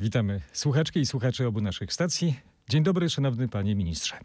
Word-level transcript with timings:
Witamy 0.00 0.40
słuchaczki 0.52 1.00
i 1.00 1.06
słuchacze 1.06 1.48
obu 1.48 1.60
naszych 1.60 1.92
stacji. 1.92 2.34
Dzień 2.68 2.82
dobry, 2.82 3.10
szanowny 3.10 3.48
panie 3.48 3.74
ministrze. 3.74 4.16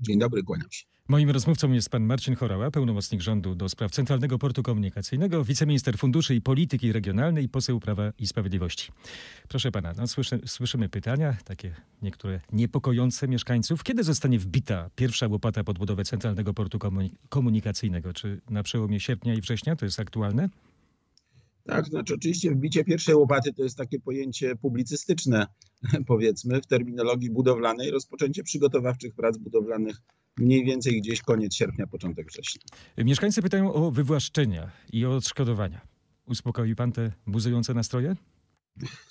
Dzień 0.00 0.18
dobry, 0.18 0.42
kłaniam 0.42 0.70
się. 0.70 0.84
Moim 1.08 1.30
rozmówcą 1.30 1.72
jest 1.72 1.90
pan 1.90 2.02
Marcin 2.02 2.36
Chorała, 2.36 2.70
pełnomocnik 2.70 3.20
rządu 3.20 3.54
do 3.54 3.68
spraw 3.68 3.90
Centralnego 3.90 4.38
Portu 4.38 4.62
Komunikacyjnego, 4.62 5.44
wiceminister 5.44 5.98
funduszy 5.98 6.34
i 6.34 6.40
polityki 6.40 6.92
regionalnej, 6.92 7.48
poseł 7.48 7.80
Prawa 7.80 8.12
i 8.18 8.26
Sprawiedliwości. 8.26 8.92
Proszę 9.48 9.72
pana, 9.72 9.92
no 9.96 10.06
słyszy, 10.06 10.40
słyszymy 10.46 10.88
pytania, 10.88 11.36
takie 11.44 11.74
niektóre 12.02 12.40
niepokojące 12.52 13.28
mieszkańców. 13.28 13.82
Kiedy 13.82 14.04
zostanie 14.04 14.38
wbita 14.38 14.90
pierwsza 14.96 15.26
łopata 15.26 15.64
pod 15.64 15.78
budowę 15.78 16.04
Centralnego 16.04 16.54
Portu 16.54 16.78
Komunikacyjnego? 17.28 18.12
Czy 18.12 18.40
na 18.50 18.62
przełomie 18.62 19.00
sierpnia 19.00 19.34
i 19.34 19.40
września 19.40 19.76
to 19.76 19.84
jest 19.84 20.00
aktualne? 20.00 20.48
Tak, 21.64 21.86
znaczy 21.86 22.14
oczywiście 22.14 22.50
wbicie 22.50 22.84
pierwszej 22.84 23.14
łopaty 23.14 23.52
to 23.52 23.62
jest 23.62 23.76
takie 23.76 24.00
pojęcie 24.00 24.56
publicystyczne, 24.56 25.46
powiedzmy, 26.06 26.62
w 26.62 26.66
terminologii 26.66 27.30
budowlanej, 27.30 27.90
rozpoczęcie 27.90 28.42
przygotowawczych 28.42 29.14
prac 29.14 29.38
budowlanych 29.38 29.96
mniej 30.36 30.64
więcej 30.64 31.00
gdzieś 31.00 31.22
koniec 31.22 31.54
sierpnia, 31.54 31.86
początek 31.86 32.28
września. 32.28 32.62
Mieszkańcy 32.98 33.42
pytają 33.42 33.72
o 33.72 33.90
wywłaszczenia 33.90 34.70
i 34.92 35.06
o 35.06 35.16
odszkodowania. 35.16 35.80
Uspokoi 36.26 36.74
pan 36.74 36.92
te 36.92 37.12
buzujące 37.26 37.74
nastroje? 37.74 38.16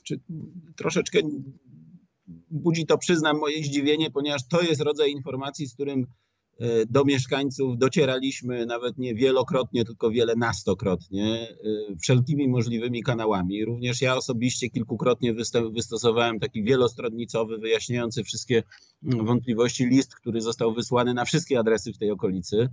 Czy 0.03 0.19
troszeczkę 0.75 1.19
budzi 2.51 2.85
to, 2.85 2.97
przyznam, 2.97 3.37
moje 3.37 3.63
zdziwienie, 3.63 4.11
ponieważ 4.11 4.47
to 4.47 4.61
jest 4.61 4.81
rodzaj 4.81 5.11
informacji, 5.11 5.67
z 5.67 5.73
którym 5.73 6.05
do 6.89 7.05
mieszkańców 7.05 7.77
docieraliśmy 7.77 8.65
nawet 8.65 8.97
nie 8.97 9.15
wielokrotnie, 9.15 9.85
tylko 9.85 10.11
wiele 10.11 10.35
nastokrotnie, 10.35 11.47
e, 11.91 11.95
wszelkimi 12.01 12.47
możliwymi 12.47 13.03
kanałami. 13.03 13.65
Również 13.65 14.01
ja 14.01 14.15
osobiście 14.15 14.69
kilkukrotnie 14.69 15.33
wystosowałem 15.71 16.39
taki 16.39 16.63
wielostronnicowy, 16.63 17.57
wyjaśniający 17.57 18.23
wszystkie 18.23 18.63
mm, 19.03 19.25
wątpliwości 19.25 19.85
list, 19.85 20.15
który 20.15 20.41
został 20.41 20.73
wysłany 20.73 21.13
na 21.13 21.25
wszystkie 21.25 21.59
adresy 21.59 21.93
w 21.93 21.97
tej 21.97 22.11
okolicy, 22.11 22.69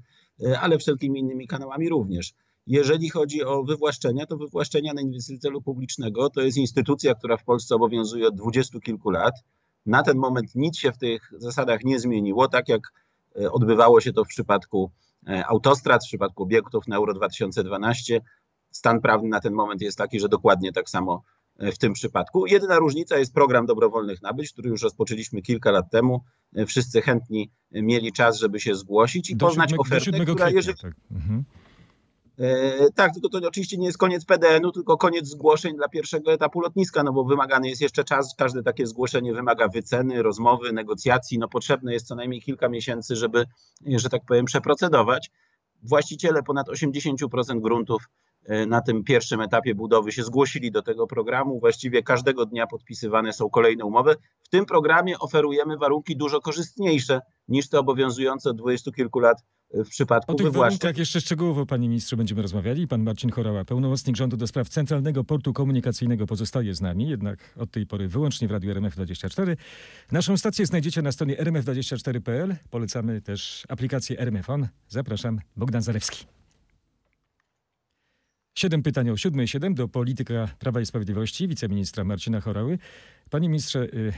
e, 0.46 0.60
ale 0.60 0.78
wszelkimi 0.78 1.20
innymi 1.20 1.46
kanałami 1.46 1.88
również. 1.88 2.32
Jeżeli 2.66 3.10
chodzi 3.10 3.44
o 3.44 3.64
wywłaszczenia, 3.64 4.26
to 4.26 4.36
wywłaszczenia 4.36 4.94
na 4.94 5.00
inwestycje 5.00 5.38
celu 5.38 5.62
publicznego 5.62 6.30
to 6.30 6.40
jest 6.40 6.56
instytucja, 6.56 7.14
która 7.14 7.36
w 7.36 7.44
Polsce 7.44 7.74
obowiązuje 7.74 8.28
od 8.28 8.36
dwudziestu 8.36 8.80
kilku 8.80 9.10
lat. 9.10 9.34
Na 9.86 10.02
ten 10.02 10.18
moment 10.18 10.54
nic 10.54 10.78
się 10.78 10.92
w 10.92 10.98
tych 10.98 11.32
zasadach 11.38 11.84
nie 11.84 11.98
zmieniło, 11.98 12.48
tak 12.48 12.68
jak 12.68 12.92
E, 12.92 13.05
odbywało 13.50 14.00
się 14.00 14.12
to 14.12 14.24
w 14.24 14.28
przypadku 14.28 14.92
e, 15.28 15.46
autostrad, 15.46 16.04
w 16.04 16.08
przypadku 16.08 16.42
obiektów 16.42 16.88
na 16.88 16.96
Euro 16.96 17.14
2012. 17.14 18.20
Stan 18.70 19.00
prawny 19.00 19.28
na 19.28 19.40
ten 19.40 19.52
moment 19.52 19.80
jest 19.80 19.98
taki, 19.98 20.20
że 20.20 20.28
dokładnie 20.28 20.72
tak 20.72 20.90
samo 20.90 21.22
e, 21.58 21.72
w 21.72 21.78
tym 21.78 21.92
przypadku. 21.92 22.46
Jedyna 22.46 22.78
różnica 22.78 23.18
jest 23.18 23.34
program 23.34 23.66
dobrowolnych 23.66 24.22
nabyć, 24.22 24.52
który 24.52 24.68
już 24.68 24.82
rozpoczęliśmy 24.82 25.42
kilka 25.42 25.70
lat 25.70 25.90
temu. 25.90 26.20
Wszyscy 26.66 27.02
chętni 27.02 27.50
mieli 27.70 28.12
czas, 28.12 28.38
żeby 28.38 28.60
się 28.60 28.74
zgłosić 28.74 29.30
i 29.30 29.36
do 29.36 29.46
poznać 29.46 29.70
7, 29.70 29.80
ofertę, 29.80 30.10
która 30.10 30.24
kwietnia, 30.24 30.48
jeżeli... 30.48 30.78
Tak. 30.78 30.94
Mhm. 31.10 31.44
E, 32.38 32.90
tak, 32.94 33.12
tylko 33.12 33.28
to 33.28 33.48
oczywiście 33.48 33.76
nie 33.76 33.86
jest 33.86 33.98
koniec 33.98 34.24
PDN-u, 34.24 34.72
tylko 34.72 34.96
koniec 34.96 35.28
zgłoszeń 35.28 35.76
dla 35.76 35.88
pierwszego 35.88 36.32
etapu 36.32 36.60
lotniska, 36.60 37.02
no 37.02 37.12
bo 37.12 37.24
wymagany 37.24 37.68
jest 37.68 37.80
jeszcze 37.80 38.04
czas, 38.04 38.34
każde 38.38 38.62
takie 38.62 38.86
zgłoszenie 38.86 39.34
wymaga 39.34 39.68
wyceny, 39.68 40.22
rozmowy, 40.22 40.72
negocjacji, 40.72 41.38
no 41.38 41.48
potrzebne 41.48 41.92
jest 41.92 42.06
co 42.06 42.14
najmniej 42.14 42.42
kilka 42.42 42.68
miesięcy, 42.68 43.16
żeby, 43.16 43.44
że 43.86 44.08
tak 44.08 44.22
powiem, 44.28 44.44
przeprocedować. 44.44 45.30
Właściciele 45.82 46.42
ponad 46.42 46.68
80% 46.68 47.60
gruntów 47.60 48.08
e, 48.44 48.66
na 48.66 48.80
tym 48.80 49.04
pierwszym 49.04 49.40
etapie 49.40 49.74
budowy 49.74 50.12
się 50.12 50.24
zgłosili 50.24 50.70
do 50.70 50.82
tego 50.82 51.06
programu. 51.06 51.60
Właściwie 51.60 52.02
każdego 52.02 52.46
dnia 52.46 52.66
podpisywane 52.66 53.32
są 53.32 53.50
kolejne 53.50 53.84
umowy. 53.84 54.16
W 54.42 54.48
tym 54.48 54.66
programie 54.66 55.18
oferujemy 55.18 55.76
warunki 55.76 56.16
dużo 56.16 56.40
korzystniejsze 56.40 57.20
niż 57.48 57.68
te 57.68 57.78
obowiązujące 57.78 58.50
od 58.50 58.56
dwudziestu 58.56 58.92
kilku 58.92 59.18
lat 59.18 59.42
w 59.74 59.88
przypadku 59.88 60.32
O 60.32 60.34
tych 60.34 60.46
wywłaszczeń. 60.46 60.78
warunkach 60.78 60.98
jeszcze 60.98 61.20
szczegółowo, 61.20 61.66
panie 61.66 61.88
ministrze, 61.88 62.16
będziemy 62.16 62.42
rozmawiali. 62.42 62.88
Pan 62.88 63.02
Marcin 63.02 63.30
Chorała, 63.30 63.64
pełnomocnik 63.64 64.16
rządu 64.16 64.36
do 64.36 64.46
spraw 64.46 64.68
Centralnego 64.68 65.24
Portu 65.24 65.52
Komunikacyjnego 65.52 66.26
pozostaje 66.26 66.74
z 66.74 66.80
nami, 66.80 67.08
jednak 67.08 67.54
od 67.56 67.70
tej 67.70 67.86
pory 67.86 68.08
wyłącznie 68.08 68.48
w 68.48 68.50
Radiu 68.50 68.70
RMF24. 68.74 69.56
Naszą 70.12 70.36
stację 70.36 70.66
znajdziecie 70.66 71.02
na 71.02 71.12
stronie 71.12 71.36
rmf24.pl. 71.36 72.56
Polecamy 72.70 73.20
też 73.22 73.64
aplikację 73.68 74.18
RMF 74.18 74.50
On. 74.50 74.68
Zapraszam, 74.88 75.40
Bogdan 75.56 75.82
Zalewski. 75.82 76.26
Siedem 78.58 78.82
pytań 78.82 79.10
o 79.10 79.16
siódmej 79.16 79.48
siedem 79.48 79.74
do 79.74 79.88
polityka 79.88 80.48
Prawa 80.58 80.80
i 80.80 80.86
Sprawiedliwości, 80.86 81.48
wiceministra 81.48 82.04
Marcina 82.04 82.40
Chorały. 82.40 82.78
Panie 83.30 83.48
ministrze, 83.48 83.84
y, 83.84 84.12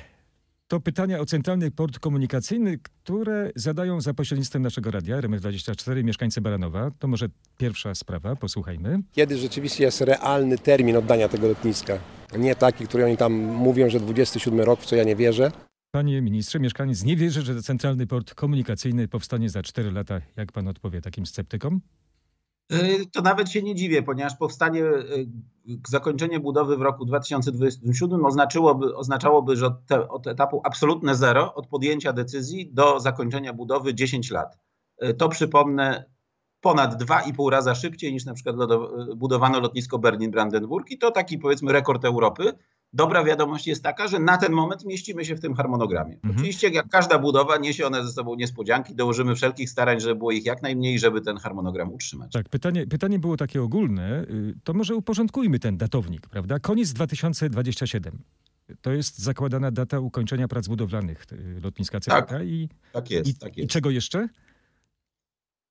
to 0.69 0.81
pytania 0.81 1.21
o 1.21 1.27
Centralny 1.27 1.71
Port 1.71 1.99
Komunikacyjny, 1.99 2.79
które 2.79 3.51
zadają 3.57 4.01
za 4.01 4.15
pośrednictwem 4.15 4.63
naszego 4.63 4.91
radia 4.91 5.21
RMF24 5.21 6.05
mieszkańcy 6.05 6.41
Baranowa. 6.41 6.91
To 6.99 7.09
może 7.09 7.29
pierwsza 7.57 7.95
sprawa, 7.95 8.37
posłuchajmy. 8.37 8.99
Kiedy 9.13 9.39
rzeczywiście 9.39 9.85
jest 9.85 10.01
realny 10.01 10.59
termin 10.59 10.97
oddania 10.97 11.29
tego 11.29 11.49
lotniska? 11.49 11.99
Nie 12.39 12.55
taki, 12.55 12.87
który 12.87 13.05
oni 13.05 13.17
tam 13.17 13.33
mówią, 13.33 13.91
że 13.91 14.01
27 14.01 14.61
rok, 14.61 14.81
w 14.81 14.87
co 14.87 14.97
ja 14.97 15.05
nie 15.05 15.17
wierzę. 15.17 15.53
Panie 15.91 16.23
ministrze, 16.23 16.61
mieszkaniec 16.61 17.05
nie 17.05 17.17
wierzy, 17.17 17.43
że 17.43 17.63
Centralny 17.63 18.07
Port 18.07 18.35
Komunikacyjny 18.35 19.09
powstanie 19.09 19.51
za 19.51 19.63
4 19.63 19.91
lata. 19.93 20.21
Jak 20.37 20.53
pan 20.53 20.69
odpowie 20.69 21.01
takim 21.01 21.27
sceptykom? 21.27 21.81
Y, 22.73 23.07
to 23.13 23.23
nawet 23.23 23.51
się 23.51 23.63
nie 23.63 23.75
dziwię, 23.75 24.03
ponieważ 24.03 24.37
powstanie, 24.37 24.85
y, 24.85 25.29
zakończenie 25.89 26.41
budowy 26.41 26.77
w 26.77 26.83
roku 26.83 27.05
2027 27.05 28.25
oznaczyłoby, 28.25 28.97
oznaczałoby, 28.97 29.57
że 29.57 29.67
od, 29.67 29.87
te, 29.87 30.09
od 30.09 30.27
etapu 30.27 30.61
absolutne 30.65 31.15
zero, 31.15 31.55
od 31.55 31.67
podjęcia 31.67 32.13
decyzji 32.13 32.71
do 32.73 33.01
zakończenia 33.01 33.53
budowy 33.53 33.95
10 33.95 34.31
lat. 34.31 34.59
Y, 35.05 35.15
to 35.15 35.29
przypomnę 35.29 36.05
ponad 36.61 37.03
2,5 37.03 37.51
raza 37.51 37.75
szybciej 37.75 38.13
niż 38.13 38.25
na 38.25 38.35
przykład 38.35 38.57
budowano 39.17 39.61
lotnisko 39.61 39.99
Berlin-Brandenburg 39.99 40.91
i 40.91 40.99
to 40.99 41.11
taki 41.11 41.39
powiedzmy 41.39 41.73
rekord 41.73 42.05
Europy. 42.05 42.53
Dobra 42.93 43.25
wiadomość 43.25 43.67
jest 43.67 43.83
taka, 43.83 44.09
że 44.09 44.19
na 44.19 44.37
ten 44.39 44.53
moment 44.53 44.85
mieścimy 44.85 45.25
się 45.25 45.37
w 45.37 45.41
tym 45.41 45.55
harmonogramie. 45.55 46.15
Mhm. 46.15 46.35
Oczywiście, 46.35 46.69
jak 46.69 46.89
każda 46.89 47.19
budowa, 47.19 47.57
niesie 47.57 47.87
one 47.87 48.05
ze 48.05 48.13
sobą 48.13 48.35
niespodzianki. 48.35 48.95
Dołożymy 48.95 49.35
wszelkich 49.35 49.71
starań, 49.71 50.01
żeby 50.01 50.15
było 50.15 50.31
ich 50.31 50.47
jak 50.47 50.63
najmniej, 50.63 50.99
żeby 50.99 51.21
ten 51.21 51.37
harmonogram 51.37 51.93
utrzymać. 51.93 52.33
Tak, 52.33 52.49
pytanie, 52.49 52.87
pytanie 52.87 53.19
było 53.19 53.37
takie 53.37 53.63
ogólne. 53.63 54.23
Y, 54.23 54.55
to 54.65 54.75
może 54.75 54.95
uporządkujmy 54.95 55.59
ten 55.59 55.77
datownik, 55.77 56.29
prawda? 56.29 56.59
Koniec 56.59 56.93
2027. 56.93 58.23
To 58.81 58.93
jest 58.93 59.19
zakładana 59.19 59.71
data 59.71 60.01
ukończenia 60.01 60.49
prac 60.49 60.69
budowlanych 60.69 61.25
y, 61.33 61.61
lotniska 61.61 62.01
CPK. 62.01 62.27
Tak, 62.27 62.47
i, 62.47 62.69
tak 62.93 63.11
jest, 63.11 63.31
i, 63.31 63.35
tak 63.35 63.57
jest. 63.57 63.71
I 63.71 63.73
czego 63.73 63.91
jeszcze? 63.91 64.29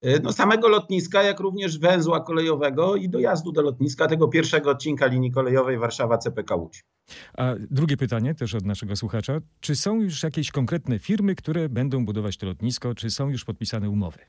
E, 0.02 0.19
no, 0.19 0.34
samego 0.34 0.68
lotniska, 0.68 1.24
jak 1.24 1.40
również 1.40 1.80
węzła 1.80 2.19
kolejowego 2.19 2.96
i 2.96 3.09
dojazdu 3.09 3.52
do 3.52 3.62
lotniska 3.62 4.08
tego 4.08 4.28
pierwszego 4.28 4.69
odcinka 4.72 5.06
linii 5.06 5.31
kolejowej 5.31 5.80
Warszawa-CPK 5.80 6.56
Łódź. 6.56 6.85
A 7.34 7.56
drugie 7.72 7.97
pytanie 7.97 8.35
też 8.35 8.56
od 8.56 8.66
naszego 8.66 8.96
słuchacza. 8.96 9.40
Czy 9.59 9.75
są 9.75 10.02
już 10.02 10.24
jakieś 10.24 10.52
konkretne 10.52 11.00
firmy, 11.00 11.35
które 11.35 11.69
będą 11.69 12.06
budować 12.06 12.38
to 12.38 12.46
lotnisko? 12.46 12.96
Czy 12.96 13.09
są 13.09 13.30
już 13.30 13.46
podpisane 13.46 13.90
umowy? 13.90 14.19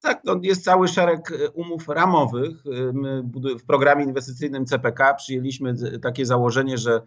Tak, 0.00 0.20
no 0.24 0.40
jest 0.42 0.64
cały 0.64 0.88
szereg 0.88 1.32
e, 1.32 1.50
umów 1.50 1.88
ramowych. 1.88 2.64
E, 2.66 2.92
my 2.92 3.22
w 3.58 3.64
programie 3.66 4.04
inwestycyjnym 4.04 4.66
CPK 4.66 5.14
przyjęliśmy 5.14 5.74
takie 6.02 6.26
założenie, 6.26 6.78
że 6.78 7.02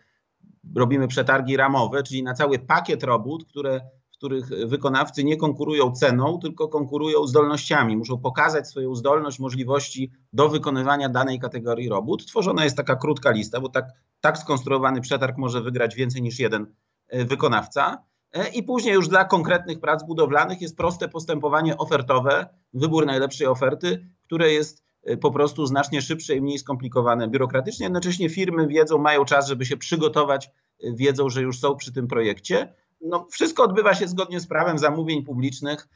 robimy 0.76 1.08
przetargi 1.08 1.58
ramowe, 1.58 2.04
czyli 2.04 2.24
na 2.24 2.34
cały 2.34 2.60
pakiet 2.60 3.04
robót, 3.04 3.46
które 3.46 3.82
których 4.22 4.48
wykonawcy 4.48 5.24
nie 5.24 5.38
konkurują 5.38 5.92
ceną, 5.92 6.40
tylko 6.40 6.68
konkurują 6.68 7.28
zdolnościami. 7.28 7.98
Muszą 7.98 8.18
pokazać 8.18 8.68
swoją 8.68 8.96
zdolność, 8.96 9.40
możliwości 9.40 10.12
do 10.34 10.50
wykonywania 10.50 11.10
danej 11.10 11.40
kategorii 11.40 11.90
robót. 11.90 12.26
Tworzona 12.26 12.64
jest 12.64 12.78
taka 12.78 12.96
krótka 12.96 13.32
lista, 13.32 13.62
bo 13.62 13.70
tak, 13.70 13.86
tak 14.20 14.38
skonstruowany 14.38 15.02
przetarg 15.02 15.38
może 15.38 15.62
wygrać 15.62 15.96
więcej 15.96 16.22
niż 16.22 16.40
jeden 16.40 16.74
e, 17.08 17.26
wykonawca. 17.26 18.04
E, 18.34 18.50
I 18.50 18.64
później 18.64 18.94
już 18.94 19.08
dla 19.08 19.26
konkretnych 19.26 19.80
prac 19.80 20.04
budowlanych 20.04 20.62
jest 20.62 20.78
proste 20.78 21.10
postępowanie 21.10 21.78
ofertowe, 21.78 22.48
wybór 22.74 23.06
najlepszej 23.06 23.48
oferty, 23.48 24.08
które 24.26 24.52
jest 24.52 24.84
e, 25.04 25.18
po 25.18 25.32
prostu 25.32 25.66
znacznie 25.66 26.02
szybsze 26.02 26.36
i 26.36 26.42
mniej 26.42 26.60
skomplikowane 26.60 27.28
biurokratycznie. 27.28 27.84
Jednocześnie 27.84 28.30
firmy 28.30 28.68
wiedzą, 28.68 28.98
mają 28.98 29.26
czas, 29.26 29.48
żeby 29.48 29.66
się 29.66 29.78
przygotować, 29.78 30.50
wiedzą, 30.94 31.30
że 31.30 31.42
już 31.42 31.60
są 31.60 31.76
przy 31.76 31.94
tym 31.94 32.08
projekcie 32.08 32.74
no, 33.02 33.28
wszystko 33.32 33.64
odbywa 33.64 33.94
się 33.94 34.08
zgodnie 34.08 34.40
z 34.40 34.48
prawem 34.48 34.78
zamówień 34.78 35.24
publicznych, 35.24 35.88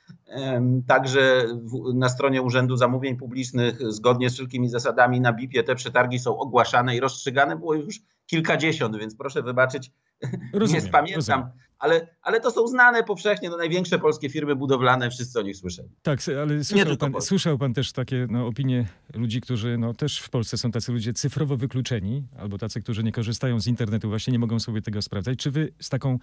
także 0.87 1.45
na 1.93 2.09
stronie 2.09 2.41
Urzędu 2.41 2.77
Zamówień 2.77 3.17
Publicznych, 3.17 3.91
zgodnie 3.93 4.29
z 4.29 4.33
wszelkimi 4.33 4.69
zasadami 4.69 5.21
na 5.21 5.33
BIP-ie 5.33 5.63
te 5.63 5.75
przetargi 5.75 6.19
są 6.19 6.37
ogłaszane 6.37 6.95
i 6.95 6.99
rozstrzygane 6.99 7.55
było 7.55 7.73
już 7.73 7.99
kilkadziesiąt, 8.25 8.97
więc 8.97 9.15
proszę 9.15 9.43
wybaczyć, 9.43 9.91
rozumiem, 10.53 10.83
nie 10.83 10.89
spamiętam. 10.89 11.49
ale, 11.79 12.07
ale 12.21 12.41
to 12.41 12.51
są 12.51 12.67
znane 12.67 13.03
powszechnie, 13.03 13.49
no 13.49 13.57
największe 13.57 13.99
polskie 13.99 14.29
firmy 14.29 14.55
budowlane, 14.55 15.09
wszyscy 15.09 15.39
o 15.39 15.41
nich 15.41 15.57
słyszeli. 15.57 15.89
Tak, 16.01 16.19
ale 16.41 16.63
słyszał, 16.63 16.97
pan, 16.97 17.21
słyszał 17.21 17.57
pan 17.57 17.73
też 17.73 17.91
takie 17.91 18.27
no, 18.29 18.47
opinie 18.47 18.87
ludzi, 19.13 19.41
którzy 19.41 19.77
no, 19.77 19.93
też 19.93 20.19
w 20.19 20.29
Polsce 20.29 20.57
są 20.57 20.71
tacy 20.71 20.91
ludzie 20.91 21.13
cyfrowo 21.13 21.57
wykluczeni, 21.57 22.23
albo 22.39 22.57
tacy, 22.57 22.81
którzy 22.81 23.03
nie 23.03 23.11
korzystają 23.11 23.59
z 23.59 23.67
internetu, 23.67 24.09
właśnie 24.09 24.33
nie 24.33 24.39
mogą 24.39 24.59
sobie 24.59 24.81
tego 24.81 25.01
sprawdzać. 25.01 25.39
Czy 25.39 25.51
wy 25.51 25.73
z 25.79 25.89
taką 25.89 26.19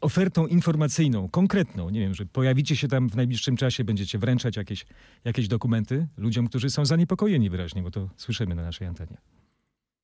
ofertą 0.00 0.46
informacyjną, 0.46 1.28
konkretną, 1.28 1.90
nie 1.90 2.00
wiem, 2.00 2.14
że 2.14 2.26
pojawicie 2.26 2.76
się 2.76 2.88
tam 2.88 3.10
w 3.10 3.16
najbliższym 3.16 3.56
czasie, 3.56 3.84
będziecie 3.84 4.18
wręczać 4.18 4.56
jakieś, 4.56 4.86
jakieś 5.24 5.48
dokumenty 5.48 6.06
ludziom, 6.16 6.48
którzy 6.48 6.70
są 6.70 6.84
zaniepokojeni 6.84 7.50
wyraźnie, 7.50 7.82
bo 7.82 7.90
to 7.90 8.08
słyszymy 8.16 8.54
na 8.54 8.62
naszej 8.62 8.86
antenie. 8.86 9.16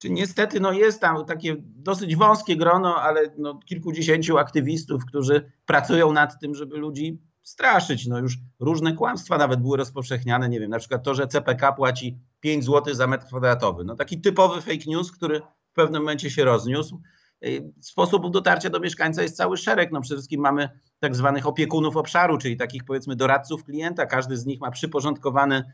Niestety 0.05 0.61
no 0.61 0.73
jest 0.73 1.01
tam 1.01 1.25
takie 1.25 1.57
dosyć 1.61 2.17
wąskie 2.17 2.57
grono, 2.57 2.97
ale 2.97 3.35
no 3.39 3.61
kilkudziesięciu 3.67 4.39
aktywistów, 4.39 5.05
którzy 5.07 5.53
pracują 5.67 6.13
nad 6.13 6.41
tym, 6.41 6.55
żeby 6.55 6.77
ludzi 6.77 7.19
straszyć. 7.43 8.07
No 8.07 8.19
już 8.19 8.39
różne 8.61 8.93
kłamstwa 8.93 9.39
nawet 9.39 9.61
były 9.61 9.77
rozpowszechniane. 9.77 10.49
Nie 10.49 10.61
wiem, 10.61 10.71
na 10.71 10.79
przykład 10.79 11.03
to, 11.03 11.15
że 11.15 11.27
CPK 11.27 11.73
płaci 11.73 12.19
5 12.41 12.65
zł 12.65 12.95
za 12.95 13.07
metr 13.07 13.27
kwadratowy. 13.27 13.85
No 13.85 13.97
taki 13.97 14.21
typowy 14.21 14.61
fake 14.61 14.85
news, 14.87 15.13
który 15.13 15.41
w 15.41 15.75
pewnym 15.75 16.03
momencie 16.03 16.31
się 16.31 16.45
rozniósł. 16.45 17.03
Y, 17.47 17.73
Sposobów 17.81 18.31
dotarcia 18.31 18.71
do 18.71 18.81
mieszkańca 18.81 19.23
jest 19.23 19.37
cały 19.37 19.57
szereg. 19.57 19.93
No 19.93 20.01
przede 20.01 20.17
wszystkim 20.17 20.41
mamy 20.41 20.69
tak 21.01 21.17
zwanych 21.17 21.47
opiekunów 21.47 21.97
obszaru, 21.97 22.39
czyli 22.39 22.57
takich 22.57 22.85
powiedzmy 22.85 23.17
doradców 23.17 23.65
klienta. 23.65 24.07
Każdy 24.07 24.37
z 24.37 24.47
nich 24.47 24.61
ma 24.61 24.71
przyporządkowany 24.71 25.65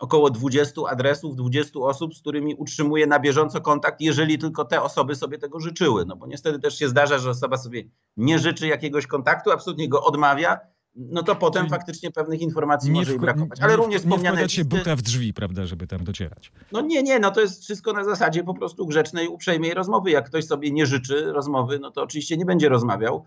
około 0.00 0.30
20 0.30 0.82
adresów, 0.88 1.36
20 1.36 1.80
osób, 1.80 2.14
z 2.14 2.20
którymi 2.20 2.54
utrzymuje 2.54 3.06
na 3.06 3.20
bieżąco 3.20 3.60
kontakt, 3.60 4.00
jeżeli 4.00 4.38
tylko 4.38 4.64
te 4.64 4.82
osoby 4.82 5.14
sobie 5.14 5.38
tego 5.38 5.60
życzyły. 5.60 6.04
No 6.06 6.16
bo 6.16 6.26
niestety 6.26 6.58
też 6.58 6.78
się 6.78 6.88
zdarza, 6.88 7.18
że 7.18 7.30
osoba 7.30 7.56
sobie 7.56 7.84
nie 8.16 8.38
życzy 8.38 8.66
jakiegoś 8.66 9.06
kontaktu, 9.06 9.50
absolutnie 9.50 9.88
go 9.88 10.04
odmawia, 10.04 10.58
no 10.98 11.22
to 11.22 11.36
potem 11.36 11.62
Czyli 11.62 11.70
faktycznie 11.70 12.10
pewnych 12.10 12.40
informacji 12.40 12.90
może 12.90 13.12
wkła- 13.12 13.20
brakować. 13.20 13.60
Ale 13.60 13.70
nie 13.70 13.76
również 13.76 13.94
nie 13.94 13.98
wspomniane 14.10 14.36
wkładać 14.36 14.52
się 14.52 14.62
listy, 14.62 14.76
buta 14.78 14.96
w 14.96 15.02
drzwi, 15.02 15.34
prawda, 15.34 15.66
żeby 15.66 15.86
tam 15.86 16.04
docierać. 16.04 16.52
no 16.72 16.80
nie, 16.80 17.02
nie, 17.02 17.18
no 17.18 17.30
to 17.30 17.40
jest 17.40 17.64
wszystko 17.64 17.92
na 17.92 18.04
zasadzie 18.04 18.44
po 18.44 18.54
prostu 18.54 18.86
grzecznej, 18.86 19.28
uprzejmej 19.28 19.74
rozmowy. 19.74 20.10
Jak 20.10 20.26
ktoś 20.26 20.44
sobie 20.46 20.70
nie 20.70 20.86
życzy 20.86 21.32
rozmowy, 21.32 21.78
no 21.78 21.90
to 21.90 22.02
oczywiście 22.02 22.36
nie 22.36 22.44
będzie 22.44 22.68
rozmawiał. 22.68 23.24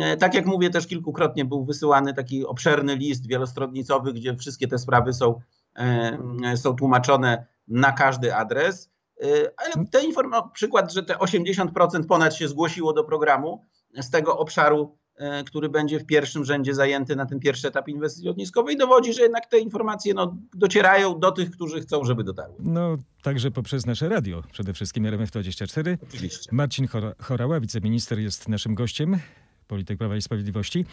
E, 0.00 0.16
Tak 0.16 0.34
jak 0.34 0.46
mówię, 0.46 0.70
też 0.70 0.86
kilkukrotnie 0.86 1.44
był 1.44 1.64
wysyłany 1.64 2.14
taki 2.14 2.46
obszerny 2.46 2.96
list 2.96 3.26
wielostronnicowy, 3.28 4.12
gdzie 4.12 4.36
wszystkie 4.36 4.68
te 4.68 4.78
sprawy 4.78 5.12
są, 5.12 5.40
e, 5.76 6.56
są 6.56 6.74
tłumaczone 6.74 7.46
na 7.68 7.92
każdy 7.92 8.34
adres. 8.36 8.90
E, 9.22 9.26
Ale 9.56 9.86
te 9.86 10.04
informacje, 10.04 10.50
przykład, 10.54 10.92
że 10.92 11.02
te 11.02 11.18
80% 11.18 12.06
ponad 12.08 12.34
się 12.34 12.48
zgłosiło 12.48 12.92
do 12.92 13.04
programu 13.04 13.64
z 14.00 14.10
tego 14.10 14.38
obszaru, 14.38 14.96
e, 14.96 15.01
który 15.46 15.68
będzie 15.68 15.98
w 15.98 16.06
pierwszym 16.06 16.44
rzędzie 16.44 16.74
zajęty 16.74 17.16
na 17.16 17.26
ten 17.26 17.40
pierwszy 17.40 17.68
etap 17.68 17.88
inwestycji 17.88 18.26
lotniskowej, 18.26 18.76
dowodzi, 18.76 19.12
że 19.12 19.22
jednak 19.22 19.46
te 19.46 19.58
informacje 19.58 20.14
no, 20.14 20.36
docierają 20.54 21.18
do 21.18 21.32
tych, 21.32 21.50
którzy 21.50 21.80
chcą, 21.80 22.04
żeby 22.04 22.24
dotarły. 22.24 22.54
No, 22.58 22.96
także 23.22 23.50
poprzez 23.50 23.86
nasze 23.86 24.08
radio, 24.08 24.42
przede 24.52 24.72
wszystkim 24.72 25.04
RMF24. 25.04 25.98
Oczywiście. 26.08 26.50
Marcin 26.52 26.86
Chora- 26.86 27.14
Chorała, 27.22 27.60
wiceminister, 27.60 28.18
jest 28.18 28.48
naszym 28.48 28.74
gościem, 28.74 29.18
polityk 29.66 29.98
Prawa 29.98 30.16
i 30.16 30.22
Sprawiedliwości. 30.22 30.84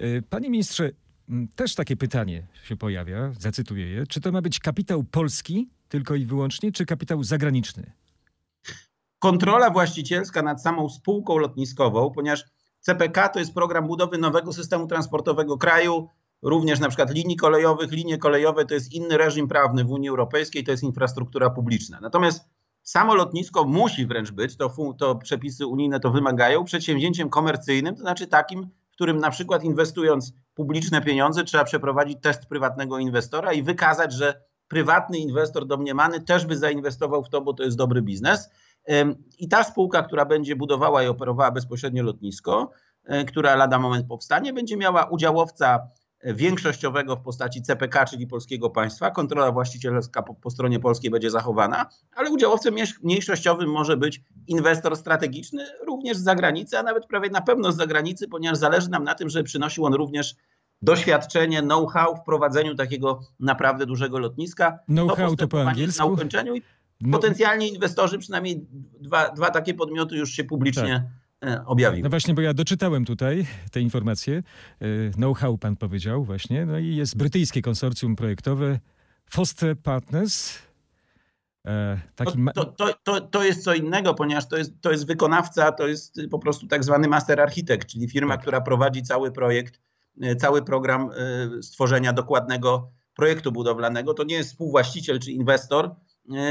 Y, 0.00 0.22
Panie 0.30 0.50
ministrze, 0.50 0.90
też 1.56 1.74
takie 1.74 1.96
pytanie 1.96 2.46
się 2.64 2.76
pojawia, 2.76 3.32
zacytuję 3.38 3.86
je. 3.86 4.06
Czy 4.06 4.20
to 4.20 4.32
ma 4.32 4.42
być 4.42 4.60
kapitał 4.60 5.04
polski 5.04 5.68
tylko 5.88 6.14
i 6.14 6.24
wyłącznie, 6.24 6.72
czy 6.72 6.86
kapitał 6.86 7.22
zagraniczny? 7.22 7.92
kontrola 9.18 9.70
właścicielska 9.70 10.42
nad 10.42 10.62
samą 10.62 10.88
spółką 10.88 11.38
lotniskową, 11.38 12.10
ponieważ 12.10 12.44
CPK 12.88 13.28
to 13.28 13.38
jest 13.38 13.54
program 13.54 13.86
budowy 13.86 14.18
nowego 14.18 14.52
systemu 14.52 14.86
transportowego 14.86 15.58
kraju, 15.58 16.08
również 16.42 16.80
na 16.80 16.88
przykład 16.88 17.14
linii 17.14 17.36
kolejowych. 17.36 17.92
Linie 17.92 18.18
kolejowe 18.18 18.64
to 18.64 18.74
jest 18.74 18.92
inny 18.92 19.18
reżim 19.18 19.48
prawny 19.48 19.84
w 19.84 19.90
Unii 19.90 20.08
Europejskiej, 20.08 20.64
to 20.64 20.70
jest 20.70 20.82
infrastruktura 20.82 21.50
publiczna. 21.50 22.00
Natomiast 22.00 22.44
samo 22.82 23.14
lotnisko 23.14 23.64
musi 23.64 24.06
wręcz 24.06 24.30
być, 24.30 24.56
to, 24.56 24.74
to 24.98 25.16
przepisy 25.16 25.66
unijne 25.66 26.00
to 26.00 26.10
wymagają, 26.10 26.64
przedsięwzięciem 26.64 27.30
komercyjnym, 27.30 27.94
to 27.94 28.00
znaczy 28.00 28.26
takim, 28.26 28.68
w 28.90 28.94
którym 28.94 29.18
na 29.18 29.30
przykład 29.30 29.64
inwestując 29.64 30.32
publiczne 30.54 31.02
pieniądze 31.02 31.44
trzeba 31.44 31.64
przeprowadzić 31.64 32.18
test 32.22 32.46
prywatnego 32.46 32.98
inwestora 32.98 33.52
i 33.52 33.62
wykazać, 33.62 34.12
że 34.12 34.42
prywatny 34.68 35.18
inwestor 35.18 35.66
domniemany 35.66 36.20
też 36.20 36.46
by 36.46 36.56
zainwestował 36.56 37.24
w 37.24 37.28
to, 37.28 37.40
bo 37.40 37.52
to 37.54 37.62
jest 37.62 37.76
dobry 37.76 38.02
biznes. 38.02 38.50
I 39.38 39.48
ta 39.48 39.64
spółka, 39.64 40.02
która 40.02 40.24
będzie 40.24 40.56
budowała 40.56 41.02
i 41.02 41.06
operowała 41.06 41.50
bezpośrednio 41.50 42.02
lotnisko, 42.02 42.70
y, 43.10 43.24
która 43.24 43.56
lada 43.56 43.78
moment 43.78 44.06
powstanie, 44.06 44.52
będzie 44.52 44.76
miała 44.76 45.04
udziałowca 45.04 45.88
y, 46.26 46.34
większościowego 46.34 47.16
w 47.16 47.22
postaci 47.22 47.62
CPK, 47.62 48.04
czyli 48.04 48.26
polskiego 48.26 48.70
państwa. 48.70 49.10
Kontrola 49.10 49.52
właścicielska 49.52 50.22
po, 50.22 50.34
po 50.34 50.50
stronie 50.50 50.80
polskiej 50.80 51.10
będzie 51.10 51.30
zachowana, 51.30 51.86
ale 52.16 52.30
udziałowcem 52.30 52.74
mniejsz- 52.74 53.02
mniejszościowym 53.02 53.70
może 53.70 53.96
być 53.96 54.20
inwestor 54.46 54.96
strategiczny, 54.96 55.64
również 55.86 56.16
z 56.16 56.22
zagranicy, 56.22 56.78
a 56.78 56.82
nawet 56.82 57.06
prawie 57.06 57.30
na 57.30 57.40
pewno 57.40 57.72
z 57.72 57.76
zagranicy, 57.76 58.28
ponieważ 58.28 58.58
zależy 58.58 58.90
nam 58.90 59.04
na 59.04 59.14
tym, 59.14 59.28
żeby 59.28 59.44
przynosił 59.44 59.84
on 59.84 59.94
również 59.94 60.34
doświadczenie, 60.82 61.62
know-how 61.62 62.16
w 62.16 62.24
prowadzeniu 62.24 62.74
takiego 62.74 63.20
naprawdę 63.40 63.86
dużego 63.86 64.18
lotniska. 64.18 64.78
Know-how 64.86 65.36
to 65.36 65.48
po 65.48 65.62
angielsku? 65.62 66.06
Na 66.06 66.12
ukończeniu 66.12 66.54
i 66.54 66.62
Potencjalnie 67.12 67.68
inwestorzy, 67.68 68.18
przynajmniej 68.18 68.66
dwa, 69.00 69.30
dwa 69.30 69.50
takie 69.50 69.74
podmioty 69.74 70.16
już 70.16 70.30
się 70.30 70.44
publicznie 70.44 71.10
e, 71.44 71.64
objawiły. 71.66 72.02
no 72.02 72.10
właśnie, 72.10 72.34
bo 72.34 72.40
ja 72.40 72.54
doczytałem 72.54 73.04
tutaj 73.04 73.46
te 73.72 73.80
informacje. 73.80 74.42
Y, 74.82 75.10
Know-how 75.14 75.58
pan 75.58 75.76
powiedział 75.76 76.24
właśnie. 76.24 76.66
No 76.66 76.78
i 76.78 76.96
jest 76.96 77.16
brytyjskie 77.16 77.62
konsorcjum 77.62 78.16
projektowe 78.16 78.78
Foster 79.30 79.78
Partners. 79.78 80.58
E, 81.66 82.00
taki 82.14 82.38
To, 82.54 82.64
to, 82.64 82.94
to, 83.02 83.20
to 83.20 83.44
jest 83.44 83.64
co 83.64 83.74
innego, 83.74 84.14
ponieważ 84.14 84.48
to 84.48 84.56
jest, 84.56 84.80
to 84.80 84.90
jest 84.90 85.06
wykonawca, 85.06 85.72
to 85.72 85.88
jest 85.88 86.20
po 86.30 86.38
prostu 86.38 86.66
tak 86.66 86.84
zwany 86.84 87.08
master 87.08 87.40
architekt, 87.40 87.88
czyli 87.88 88.08
firma, 88.08 88.34
Tak. 88.34 88.40
która 88.40 88.60
prowadzi 88.60 89.02
cały 89.02 89.32
projekt, 89.32 89.80
e, 90.22 90.36
cały 90.36 90.62
program 90.62 91.10
e, 91.10 91.62
stworzenia 91.62 92.12
dokładnego 92.12 92.90
projektu 93.14 93.52
budowlanego. 93.52 94.14
To 94.14 94.24
nie 94.24 94.34
jest 94.34 94.50
współwłaściciel 94.50 95.18
czy 95.18 95.32
inwestor, 95.32 95.84
e, 95.86 95.94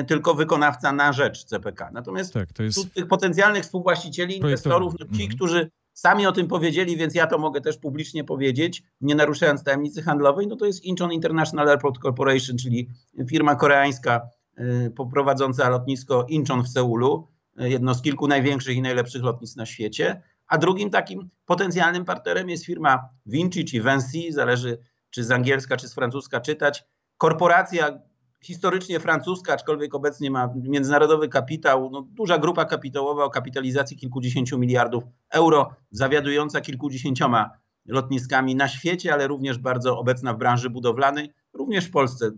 tylko 0.07 0.33
wykonawca 0.33 0.91
na 0.91 1.13
rzecz 1.13 1.43
CPK. 1.45 1.89
Natomiast 1.93 2.33
tak, 2.33 2.59
jest 2.59 2.93
tych 2.93 3.07
potencjalnych 3.07 3.63
współwłaścicieli, 3.63 4.37
inwestorów, 4.37 4.93
no 4.99 5.05
ci, 5.05 5.23
Mhm. 5.23 5.29
którzy 5.29 5.71
sami 5.93 6.27
o 6.27 6.31
tym 6.31 6.47
powiedzieli, 6.47 6.97
więc 6.97 7.15
ja 7.15 7.27
to 7.27 7.37
mogę 7.37 7.61
też 7.61 7.77
publicznie 7.77 8.23
powiedzieć, 8.23 8.83
nie 9.01 9.15
naruszając 9.15 9.63
tajemnicy 9.63 10.01
handlowej, 10.01 10.47
no 10.47 10.55
to 10.55 10.65
jest 10.65 10.83
Incheon 10.83 11.11
International 11.11 11.69
Airport 11.69 11.97
Corporation, 12.01 12.57
czyli 12.57 12.89
firma 13.29 13.55
koreańska 13.55 14.21
y, 14.59 14.91
poprowadząca 14.95 15.69
lotnisko 15.69 16.25
Incheon 16.29 16.63
w 16.63 16.67
Seulu, 16.69 17.27
y, 17.61 17.69
jedno 17.69 17.93
z 17.93 18.01
kilku 18.01 18.27
największych 18.27 18.77
i 18.77 18.81
najlepszych 18.81 19.23
lotnisk 19.23 19.57
na 19.57 19.65
świecie, 19.65 20.21
a 20.47 20.57
drugim 20.57 20.89
takim 20.89 21.29
potencjalnym 21.45 22.05
partnerem 22.05 22.49
jest 22.49 22.65
firma 22.65 23.09
Vinci 23.25 23.65
czy 23.65 23.81
Vinci, 23.81 24.31
zależy 24.33 24.77
czy 25.09 25.23
z 25.23 25.31
angielska, 25.31 25.77
czy 25.77 25.87
z 25.87 25.93
francuska 25.93 26.39
czytać, 26.39 26.83
korporacja 27.17 27.99
historycznie 28.41 28.99
francuska, 28.99 29.53
aczkolwiek 29.53 29.95
obecnie 29.95 30.31
ma 30.31 30.53
międzynarodowy 30.55 31.29
kapitał, 31.29 31.89
no, 31.91 32.01
duża 32.01 32.37
grupa 32.37 32.65
kapitałowa 32.65 33.23
o 33.23 33.29
kapitalizacji 33.29 33.97
kilkudziesięciu 33.97 34.59
miliardów 34.59 35.03
euro, 35.29 35.69
zawiadująca 35.91 36.61
kilkudziesięcioma 36.61 37.49
lotniskami 37.87 38.55
na 38.55 38.67
świecie, 38.67 39.13
ale 39.13 39.27
również 39.27 39.57
bardzo 39.57 39.99
obecna 39.99 40.33
w 40.33 40.37
branży 40.37 40.69
budowlanej, 40.69 41.29
również 41.53 41.85
w 41.85 41.91
Polsce. 41.91 42.31